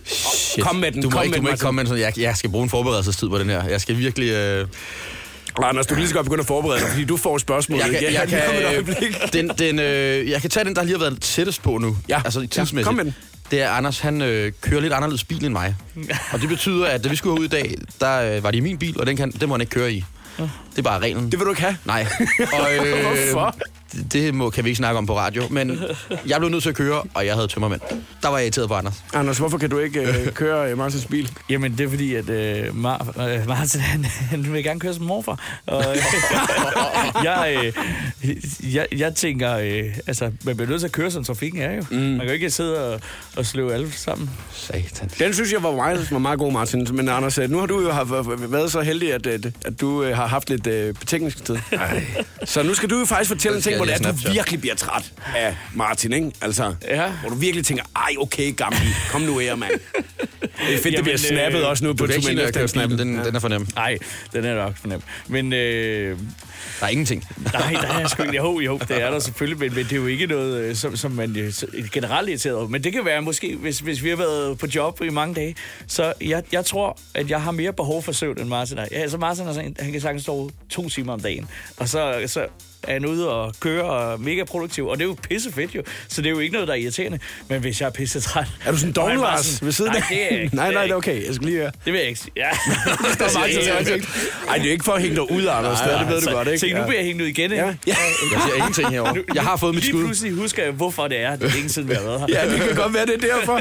Shit. 0.05 0.65
Kom 0.65 0.77
med 0.77 0.93
den, 0.93 1.03
Du 1.03 1.09
må 1.11 1.17
kom 1.17 1.23
ikke, 1.25 1.31
med 1.31 1.37
du 1.39 1.43
må 1.43 1.49
den, 1.49 1.55
ikke 1.55 1.63
komme 1.63 1.77
med 1.77 1.83
en 1.85 1.89
sådan, 1.89 2.03
jeg, 2.03 2.19
jeg 2.19 2.37
skal 2.37 2.51
bruge 2.51 2.65
en 2.65 2.71
forberedelsestid 2.71 3.29
på 3.29 3.39
den 3.39 3.51
her. 3.51 3.65
Jeg 3.65 3.81
skal 3.81 3.99
virkelig... 3.99 4.31
Øh, 4.31 4.67
Og 5.55 5.69
Anders, 5.69 5.87
du 5.87 5.95
kan 5.95 6.01
lige 6.01 6.09
så 6.09 6.15
godt 6.15 6.25
begynde 6.27 6.41
at 6.41 6.47
forberede 6.47 6.81
dig, 6.81 6.89
fordi 6.89 7.05
du 7.05 7.17
får 7.17 7.39
spørgsmålet 7.39 7.83
jeg, 7.85 7.91
kan, 7.93 8.03
igen. 8.03 8.15
jeg, 8.15 8.29
kan, 8.29 8.41
øjeblik. 8.67 9.17
den, 9.33 9.49
den, 9.59 9.79
øh, 9.79 10.31
jeg 10.31 10.41
kan 10.41 10.51
tage 10.51 10.65
den, 10.65 10.77
der 10.77 10.83
lige 10.83 10.93
har 10.99 10.99
været 11.05 11.21
tættest 11.21 11.63
på 11.63 11.79
nu. 11.79 11.97
Ja. 12.09 12.21
Altså 12.25 12.41
Ja, 12.41 12.47
tidsmæssigt. 12.47 12.87
kom 12.87 12.95
med 12.95 13.05
den. 13.05 13.15
Det 13.51 13.63
er, 13.63 13.71
Anders, 13.71 13.99
han 13.99 14.23
øh, 14.23 14.53
kører 14.61 14.81
lidt 14.81 14.93
anderledes 14.93 15.25
bil 15.25 15.45
end 15.45 15.53
mig. 15.53 15.77
Og 16.33 16.41
det 16.41 16.49
betyder, 16.49 16.87
at 16.87 17.05
da 17.05 17.09
vi 17.09 17.17
skulle 17.17 17.41
ud 17.41 17.45
i 17.45 17.49
dag, 17.49 17.75
der 18.01 18.37
øh, 18.37 18.43
var 18.43 18.51
det 18.51 18.59
i 18.59 18.61
min 18.61 18.79
bil, 18.79 19.01
og 19.01 19.07
den, 19.07 19.17
kan, 19.17 19.31
den 19.31 19.49
må 19.49 19.55
han 19.55 19.61
ikke 19.61 19.71
køre 19.71 19.93
i. 19.93 20.05
Det 20.77 20.79
er 20.79 20.83
bare 20.83 20.99
reglen. 21.01 21.25
Det 21.31 21.39
vil 21.39 21.47
du 21.47 21.51
ikke 21.51 21.63
have? 21.63 21.77
Nej. 21.85 22.07
Og, 22.61 22.75
øh, 22.87 23.03
Hvorfor? 23.33 23.55
Det, 23.93 24.13
det 24.13 24.35
må, 24.35 24.51
kan 24.51 24.65
vi 24.65 24.69
ikke 24.71 24.77
snakke 24.79 24.99
om 24.99 25.07
på 25.07 25.19
radio, 25.19 25.43
men 25.51 25.79
jeg 26.27 26.39
blev 26.39 26.51
nødt 26.51 26.63
til 26.63 26.71
at 26.71 26.77
køre, 26.77 27.03
og 27.15 27.27
jeg 27.27 27.35
havde 27.35 27.49
tømmermænd. 27.49 27.81
Der 28.23 28.29
var 28.29 28.37
jeg 28.39 28.45
irriteret 28.45 28.69
på 28.69 28.75
Anders. 28.75 29.05
Anders, 29.15 29.39
hvorfor 29.39 29.59
kan 29.59 29.71
du 29.71 29.79
ikke 29.79 30.01
øh, 30.01 30.33
køre 30.43 30.71
øh, 30.71 30.79
Martins 30.79 31.07
bil? 31.07 31.31
Jamen, 31.51 31.73
det 31.79 31.85
er 31.87 31.89
fordi, 31.89 32.15
at 32.15 32.29
øh, 32.29 32.65
Mar- 32.69 33.23
øh, 33.23 33.49
Martin, 33.49 33.81
han, 33.81 34.05
han 34.05 34.53
vil 34.53 34.65
gerne 34.65 34.81
køre 34.81 34.95
som 34.95 35.05
morfar. 35.05 35.61
Og, 35.67 35.85
øh, 35.91 35.97
jeg, 37.25 37.73
øh, 38.25 38.75
jeg, 38.75 38.87
jeg 38.97 39.15
tænker, 39.15 39.57
øh, 39.57 39.85
altså, 40.07 40.31
man 40.45 40.57
bliver 40.57 40.69
nødt 40.71 40.81
til 40.81 40.87
at 40.87 40.93
køre, 40.93 41.11
som 41.11 41.25
trafikken 41.25 41.63
er 41.63 41.73
jo. 41.77 41.83
Mm. 41.91 41.97
Man 41.97 42.19
kan 42.19 42.27
jo 42.27 42.33
ikke 42.33 42.51
sidde 42.51 42.95
og, 42.95 43.01
og 43.37 43.47
sløve 43.47 43.75
alle 43.75 43.93
sammen. 43.93 44.31
Satan. 44.53 45.11
Den 45.19 45.35
synes 45.35 45.53
jeg 45.53 45.63
var 45.63 45.73
meget, 45.73 46.11
var 46.13 46.19
meget 46.19 46.39
god, 46.39 46.53
Martin. 46.53 46.87
Men 46.93 47.09
Anders, 47.09 47.39
øh, 47.39 47.51
nu 47.51 47.59
har 47.59 47.67
du 47.67 47.81
jo 47.81 47.93
haft, 47.93 48.11
været 48.53 48.73
så 48.73 48.81
heldig, 48.81 49.13
at, 49.15 49.27
at, 49.27 49.47
at 49.65 49.81
du 49.81 50.03
øh, 50.03 50.17
har 50.17 50.27
haft 50.27 50.51
lidt 50.51 50.64
øh, 50.67 50.95
betænkningstid. 50.95 51.57
Så 52.45 52.63
nu 52.63 52.75
skal 52.75 52.91
du 52.91 52.99
jo 52.99 53.05
faktisk 53.05 53.29
fortælle 53.29 53.57
en 53.57 53.63
ting, 53.63 53.77
hvor 53.77 53.85
det 53.85 53.95
er, 53.95 54.09
at 54.09 54.15
du 54.27 54.33
virkelig 54.33 54.61
bliver 54.61 54.75
træt 54.75 55.13
af 55.37 55.57
Martin, 55.75 56.13
ikke? 56.13 56.31
Altså, 56.41 56.75
Ja. 56.89 57.11
hvor 57.11 57.29
du 57.31 57.35
virkelig 57.37 57.67
tænker, 57.67 57.85
ej, 57.97 58.15
okay, 58.19 58.57
gamle, 58.57 58.79
kom 59.11 59.21
nu 59.21 59.39
her, 59.39 59.55
mand. 59.57 59.73
Det 60.67 60.75
er 60.75 60.79
fedt, 60.83 60.95
det 60.97 61.03
bliver 61.05 61.17
snappet 61.19 61.61
øh, 61.63 61.69
også 61.69 61.85
nu 61.85 61.93
på 61.95 62.05
at 62.05 62.11
jeg 62.37 62.55
kører 62.55 62.67
snappen. 62.67 62.99
Den, 62.99 63.19
den 63.25 63.35
er 63.37 63.39
for 63.41 63.49
nem. 63.49 63.67
Nej, 63.75 63.99
den 64.33 64.45
er 64.45 64.55
nok 64.55 64.77
fornemt. 64.77 65.05
Men 65.29 65.53
øh, 65.53 66.19
Der 66.81 66.87
er 66.87 66.91
ingenting. 66.91 67.25
nej, 67.53 67.71
der 67.83 67.89
er 67.89 68.09
sgu 68.09 68.23
ikke. 68.23 68.37
Jo, 68.37 68.61
jo, 68.61 68.79
det 68.79 69.03
er 69.03 69.11
der 69.11 69.19
selvfølgelig, 69.29 69.59
men, 69.59 69.75
men 69.75 69.85
det 69.85 69.93
er 69.93 69.97
jo 69.97 70.07
ikke 70.07 70.27
noget, 70.27 70.61
øh, 70.61 70.77
som, 70.77 70.97
som 70.97 71.11
man 71.13 71.37
øh, 71.37 71.53
så- 71.53 71.67
generelt 71.93 72.27
er 72.29 72.31
irriteret 72.31 72.57
over. 72.57 72.69
Men 72.69 72.85
det 72.85 72.93
kan 72.93 73.05
være 73.05 73.23
måske, 73.23 73.57
hvis, 73.57 73.79
hvis 73.79 74.03
vi 74.03 74.09
har 74.09 74.17
været 74.17 74.59
på 74.59 74.67
job 74.75 75.01
i 75.03 75.09
mange 75.09 75.35
dage. 75.35 75.55
Så 75.87 76.13
jeg, 76.21 76.43
jeg 76.53 76.65
tror, 76.65 76.99
at 77.15 77.31
jeg 77.31 77.43
har 77.43 77.51
mere 77.51 77.73
behov 77.73 78.03
for 78.03 78.13
søvn 78.13 78.41
end 78.41 78.49
Martin 78.49 78.79
har. 78.79 78.89
Ja, 78.93 78.97
altså 78.99 79.19
Martin 79.19 79.45
sådan, 79.55 79.77
han 79.81 79.93
kan 79.93 80.01
sagtens 80.01 80.23
stå 80.23 80.51
to 80.71 80.89
timer 80.89 81.13
om 81.13 81.21
dagen. 81.21 81.49
Og 81.77 81.89
så, 81.89 82.23
så 82.27 82.47
er 82.89 82.93
han 82.93 83.07
ude 83.07 83.31
og 83.31 83.55
køre 83.61 83.83
og 83.85 84.13
er 84.13 84.17
mega 84.17 84.45
produktiv. 84.45 84.87
Og 84.87 84.97
det 84.99 85.05
er 85.05 85.09
jo 85.09 85.17
pisse 85.29 85.53
fedt 85.53 85.75
jo. 85.75 85.83
Så 86.09 86.23
det 86.23 86.27
er 86.29 86.31
jo 86.31 86.39
ikke 86.39 86.53
noget, 86.53 86.69
der 86.69 86.75
er 86.75 86.79
irriterende. 86.79 87.19
Men 87.49 87.61
hvis 87.61 87.81
jeg 87.81 87.87
er 87.87 87.91
pisse 87.91 88.21
træt... 88.21 88.47
Er 88.65 88.71
du 88.71 88.77
sådan 88.79 88.95
han 89.09 89.17
dog, 89.17 89.25
Lars, 89.25 89.47
sådan- 89.47 89.67
ved 89.67 89.73
siden 89.73 89.93
Nej, 89.93 90.03
det 90.09 90.23
er 90.23 90.29
ikke. 90.43 90.57
Nej, 90.57 90.65
Det 90.67 90.75
nej, 90.75 90.83
er 90.83 90.87
det 90.87 90.93
er 90.93 90.97
okay. 90.97 91.27
Jeg 91.27 91.35
skal 91.35 91.47
lige 91.47 91.59
høre. 91.59 91.71
Det 91.85 91.93
vil 91.93 91.99
jeg 91.99 92.09
ikke 92.09 92.21
sige. 92.21 92.33
Ja. 92.37 92.49
Der 93.19 93.25
er 93.25 93.29
til 93.63 93.71
ansigt. 93.79 94.09
Ej, 94.49 94.57
det 94.59 94.67
er 94.67 94.71
ikke 94.73 94.85
for 94.85 94.93
at 94.93 95.03
hænge 95.03 95.17
dig 95.17 95.31
ud, 95.31 95.47
Anders. 95.47 95.81
Det, 95.81 95.91
det 96.01 96.09
ved 96.09 96.21
du 96.21 96.31
godt, 96.31 96.49
ikke? 96.49 96.59
Se, 96.59 96.73
nu 96.73 96.83
bliver 96.83 96.95
jeg 96.99 97.05
hængt 97.07 97.23
ud 97.23 97.27
igen, 97.27 97.53
ikke? 97.53 97.65
Ja. 97.65 97.75
ja. 97.87 97.95
Jeg 98.33 98.41
siger 98.45 98.55
ingenting 98.57 98.89
herovre. 98.91 99.15
Jeg 99.35 99.43
har 99.43 99.57
fået 99.57 99.75
mit 99.75 99.85
Lige 99.85 99.93
skud. 99.93 100.05
pludselig 100.05 100.33
husker 100.33 100.63
jeg, 100.65 100.73
hvorfor 100.73 101.09
det 101.09 101.21
er. 101.21 101.37
Det 101.37 101.51
er 101.51 101.55
ingen 101.55 101.69
siden, 101.69 101.89
vi 101.89 101.95
har 101.95 102.03
været 102.03 102.21
her. 102.21 102.27
Ja, 102.45 102.51
det 102.53 102.61
kan 102.61 102.77
godt 102.77 102.95
være, 102.95 103.07
det 103.07 103.15
er 103.25 103.37
derfor. 103.39 103.61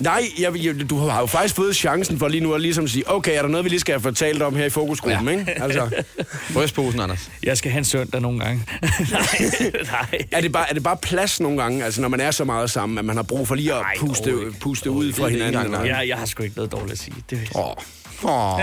Nej, 0.00 0.22
jeg, 0.38 0.64
jeg, 0.64 0.90
du 0.90 0.98
har 1.06 1.20
jo 1.20 1.26
faktisk 1.26 1.54
fået 1.54 1.76
chancen 1.76 2.18
for 2.18 2.28
lige 2.28 2.40
nu 2.40 2.54
at 2.54 2.60
ligesom 2.60 2.88
sige, 2.88 3.10
okay, 3.10 3.36
er 3.38 3.42
der 3.42 3.48
noget, 3.48 3.64
vi 3.64 3.68
lige 3.70 3.80
skal 3.80 3.92
have 3.92 4.00
fortalt 4.02 4.42
om 4.42 4.56
her 4.56 4.64
i 4.64 4.70
fokusgruppen, 4.70 5.28
ja. 5.28 5.38
ikke? 5.38 5.62
Altså, 5.62 5.90
Brystposen, 6.54 7.00
Anders. 7.00 7.30
Jeg 7.42 7.58
skal 7.58 7.70
have 7.70 7.78
en 7.78 7.84
søndag 7.84 8.20
nogle 8.20 8.40
gange. 8.40 8.57
nej, 9.12 9.70
nej. 9.84 10.24
er, 10.32 10.40
det 10.40 10.52
bare, 10.52 10.70
er 10.70 10.74
det 10.74 10.82
bare 10.82 10.96
plads 10.96 11.40
nogle 11.40 11.62
gange, 11.62 11.84
altså 11.84 12.00
når 12.00 12.08
man 12.08 12.20
er 12.20 12.30
så 12.30 12.44
meget 12.44 12.70
sammen, 12.70 12.98
at 12.98 13.04
man 13.04 13.16
har 13.16 13.22
brug 13.22 13.48
for 13.48 13.54
lige 13.54 13.74
at 13.74 13.80
Nej, 13.80 13.94
puste, 13.98 14.34
puste 14.60 14.90
ud 14.90 15.12
fra 15.12 15.28
hinanden? 15.28 15.64
Eller? 15.64 15.84
Jeg, 15.84 16.08
jeg 16.08 16.16
har 16.16 16.26
sgu 16.26 16.42
ikke 16.42 16.56
noget 16.56 16.72
dårligt 16.72 16.92
at 16.92 16.98
sige. 16.98 17.14
Det, 17.30 17.48
Åh. 17.54 17.74
Åh. 18.24 18.60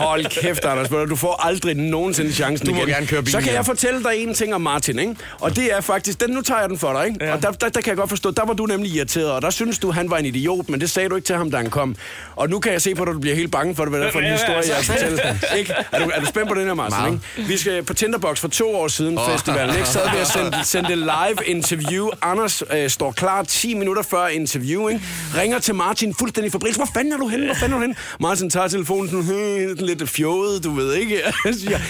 Hold 0.00 0.24
kæft, 0.42 0.64
Anders. 0.64 0.92
ved 0.92 1.06
Du 1.06 1.16
får 1.16 1.46
aldrig 1.46 1.76
nogensinde 1.76 2.32
chancen 2.32 2.66
Du 2.66 2.74
må 2.74 2.78
igen. 2.78 2.88
gerne 2.88 3.06
køre 3.06 3.22
bilen 3.22 3.40
Så 3.40 3.46
kan 3.46 3.54
jeg 3.54 3.66
fortælle 3.66 4.02
dig 4.02 4.12
en 4.16 4.34
ting 4.34 4.54
om 4.54 4.60
Martin, 4.60 4.98
ikke? 4.98 5.16
Og 5.40 5.56
det 5.56 5.72
er 5.76 5.80
faktisk... 5.80 6.20
Den, 6.20 6.30
nu 6.30 6.40
tager 6.42 6.60
jeg 6.60 6.68
den 6.68 6.78
for 6.78 6.92
dig, 6.92 7.06
ikke? 7.06 7.24
Ja. 7.24 7.32
Og 7.32 7.42
der, 7.42 7.50
der, 7.50 7.68
der, 7.68 7.80
kan 7.80 7.88
jeg 7.90 7.96
godt 7.96 8.08
forstå, 8.08 8.30
der 8.30 8.46
var 8.46 8.52
du 8.54 8.66
nemlig 8.66 8.92
irriteret, 8.92 9.30
og 9.30 9.42
der 9.42 9.50
synes 9.50 9.78
du, 9.78 9.90
han 9.90 10.10
var 10.10 10.16
en 10.18 10.26
idiot, 10.26 10.68
men 10.68 10.80
det 10.80 10.90
sagde 10.90 11.08
du 11.08 11.16
ikke 11.16 11.26
til 11.26 11.36
ham, 11.36 11.50
da 11.50 11.56
han 11.56 11.70
kom. 11.70 11.96
Og 12.36 12.48
nu 12.50 12.58
kan 12.58 12.72
jeg 12.72 12.82
se 12.82 12.94
på 12.94 13.04
dig, 13.04 13.14
du 13.14 13.18
bliver 13.20 13.36
helt 13.36 13.52
bange 13.52 13.76
for 13.76 13.84
det, 13.84 13.90
hvad 13.92 14.00
det 14.00 14.08
er 14.08 14.12
for 14.12 14.20
en 14.20 14.32
historie, 14.32 14.62
jeg 14.76 14.84
fortæller. 14.84 15.34
Ikke? 15.56 15.74
Er, 15.92 15.98
du, 16.04 16.10
er 16.14 16.20
du 16.20 16.26
spændt 16.26 16.48
på 16.48 16.54
den 16.54 16.66
her, 16.66 16.74
Martin? 16.74 16.98
Meget. 16.98 17.20
Ikke? 17.36 17.48
Vi 17.48 17.56
skal 17.56 17.82
på 17.82 17.94
Tinderbox 17.94 18.38
for 18.38 18.48
to 18.48 18.74
år 18.76 18.88
siden, 18.88 19.18
festivalen. 19.30 19.74
Ikke? 19.76 19.88
Havde 19.88 20.10
vi 20.12 20.18
at 20.20 20.26
sende, 20.26 20.64
sende 20.64 20.96
live 20.96 21.46
interview. 21.46 22.08
Anders 22.22 22.62
øh, 22.72 22.90
står 22.90 23.12
klar 23.12 23.42
10 23.42 23.74
minutter 23.74 24.02
før 24.02 24.26
interview. 24.26 24.88
Ikke? 24.88 25.02
Ringer 25.36 25.58
til 25.58 25.74
Martin 25.74 26.14
fuldstændig 26.18 26.52
fabrik. 26.52 26.74
Hvor 26.76 26.88
fanden 26.94 27.12
er 27.12 27.16
du 27.16 27.28
henne? 27.28 27.46
Hvor 27.46 27.54
fanden 27.54 27.72
er 27.72 27.76
du 27.76 27.82
henne? 27.82 27.94
Martin 28.20 28.50
tager 28.50 28.61
telefonen 28.68 29.10
sådan, 29.10 29.86
lidt 29.86 30.08
fjollet, 30.08 30.64
du 30.64 30.70
ved 30.70 30.94
ikke. 30.94 31.22
Jeg 31.70 31.80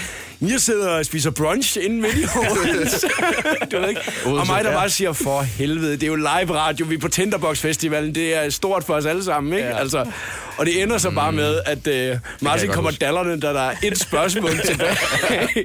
jeg 0.49 0.61
sidder 0.61 0.89
og 0.89 1.05
spiser 1.05 1.31
brunch 1.31 1.77
inden 1.81 2.01
midt 2.01 2.17
i 2.17 2.23
Odense. 2.37 3.07
du 3.71 3.79
ved 3.79 3.89
ikke? 3.89 4.01
Og 4.25 4.47
mig, 4.47 4.63
der 4.63 4.73
bare 4.73 4.89
siger, 4.89 5.13
for 5.13 5.41
helvede, 5.41 5.91
det 5.91 6.03
er 6.03 6.07
jo 6.07 6.15
live 6.15 6.55
radio, 6.55 6.85
vi 6.85 6.95
er 6.95 6.99
på 6.99 7.07
Tinderbox 7.07 7.59
Festivalen, 7.59 8.15
det 8.15 8.35
er 8.35 8.49
stort 8.49 8.83
for 8.83 8.93
os 8.93 9.05
alle 9.05 9.23
sammen, 9.23 9.53
ikke? 9.53 9.67
Ja. 9.67 9.77
Altså, 9.77 10.05
og 10.57 10.65
det 10.65 10.81
ender 10.81 10.97
så 10.97 11.09
bare 11.09 11.31
med, 11.31 11.59
at 11.65 12.11
uh, 12.13 12.19
Martin 12.41 12.69
kommer 12.69 12.91
dallerne, 12.91 13.39
da 13.39 13.47
der 13.47 13.61
er 13.61 13.75
et 13.83 13.99
spørgsmål 13.99 14.51
tilbage 14.65 14.97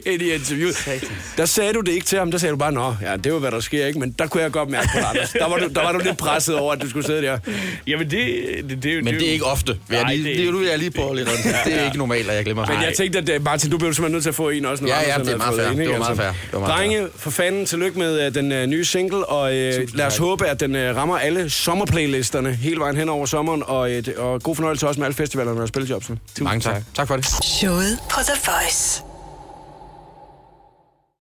ind 0.07 0.23
i 0.23 0.33
interviewet. 0.33 0.89
Der 1.37 1.45
sagde 1.45 1.73
du 1.73 1.81
det 1.81 1.93
ikke 1.93 2.07
til 2.07 2.19
ham, 2.19 2.31
der 2.31 2.39
sagde 2.39 2.53
du 2.53 2.57
bare, 2.57 2.73
nå, 2.73 2.95
ja, 3.03 3.17
det 3.17 3.27
er 3.27 3.31
jo, 3.31 3.39
hvad 3.39 3.51
der 3.51 3.61
sker, 3.61 3.87
ikke? 3.87 3.99
Men 3.99 4.15
der 4.19 4.27
kunne 4.27 4.43
jeg 4.43 4.53
godt 4.53 4.71
mærke 4.71 4.89
på 4.93 4.99
dig, 4.99 5.09
Anders. 5.09 5.31
Der 5.31 5.49
var, 5.49 5.57
du, 5.59 5.69
der 5.75 5.83
var 5.83 5.93
du 5.93 5.99
lidt 6.05 6.17
presset 6.19 6.57
over, 6.57 6.73
at 6.73 6.83
du 6.83 6.91
skulle 6.91 7.07
sidde 7.07 7.23
der. 7.23 7.39
Jamen, 7.87 8.11
det, 8.11 8.45
det, 8.71 8.83
det, 8.83 9.05
Men 9.05 9.15
det 9.15 9.29
er 9.29 9.33
ikke 9.33 9.45
ofte. 9.45 9.79
Vil 9.89 9.95
jeg 9.97 10.03
Nej, 10.03 10.15
lige, 10.15 10.25
det 10.25 10.31
er 10.31 10.37
det, 10.37 10.47
ikke. 10.47 10.59
det 10.65 10.71
jeg 10.71 10.79
lige 10.79 10.91
prøve 10.91 11.17
lidt 11.17 11.29
rundt. 11.29 11.65
Det 11.65 11.81
er 11.81 11.85
ikke 11.85 11.99
normalt, 11.99 12.31
at 12.31 12.37
jeg 12.37 12.45
glemmer. 12.45 12.67
Men 12.67 12.83
jeg 12.83 12.95
tænkte, 12.97 13.19
at 13.19 13.39
uh, 13.39 13.45
Martin, 13.45 13.71
du 13.71 13.79
blev 13.79 13.95
simpelthen 13.95 14.13
nødt 14.13 14.23
til 14.23 14.31
at 14.31 14.35
få 14.35 14.49
en 14.49 14.65
også. 14.65 14.87
Ja, 14.87 15.01
ja, 15.01 15.13
han 15.13 15.25
det 15.25 15.33
er 15.33 15.37
meget 15.37 15.55
fair. 15.61 15.69
Det 15.69 15.79
var 15.79 15.99
meget 15.99 16.09
Altså, 16.09 16.23
fair. 16.51 16.61
Var 16.61 16.67
Drenge, 16.67 17.09
for 17.17 17.31
fanden, 17.31 17.67
tillykke 17.67 17.99
med 17.99 18.27
uh, 18.27 18.35
den 18.35 18.53
uh, 18.53 18.67
nye 18.67 18.85
single, 18.85 19.27
og 19.27 19.53
lad 19.95 20.07
os 20.07 20.17
håbe, 20.17 20.47
at 20.47 20.61
den 20.61 20.97
rammer 20.97 21.19
alle 21.19 21.51
sommerplaylisterne 21.51 22.55
hele 22.55 22.81
vejen 22.81 22.97
hen 22.97 23.09
over 23.09 23.27
sommeren, 23.27 23.63
og, 23.67 23.91
og 24.17 24.43
god 24.43 24.57
fornøjelse 24.57 24.78
også 24.87 25.01
med 25.01 25.07
alle 25.07 25.15
festivalerne 25.17 25.63
og 25.63 25.69
spiljobsene. 25.69 26.19
Mange 26.41 26.61
tak. 26.61 26.83
Tak 26.95 27.09
for 27.09 27.17
det. 27.17 27.27
Showet 27.45 27.99
på 28.11 28.21
The 28.21 28.51
Voice. 28.51 29.08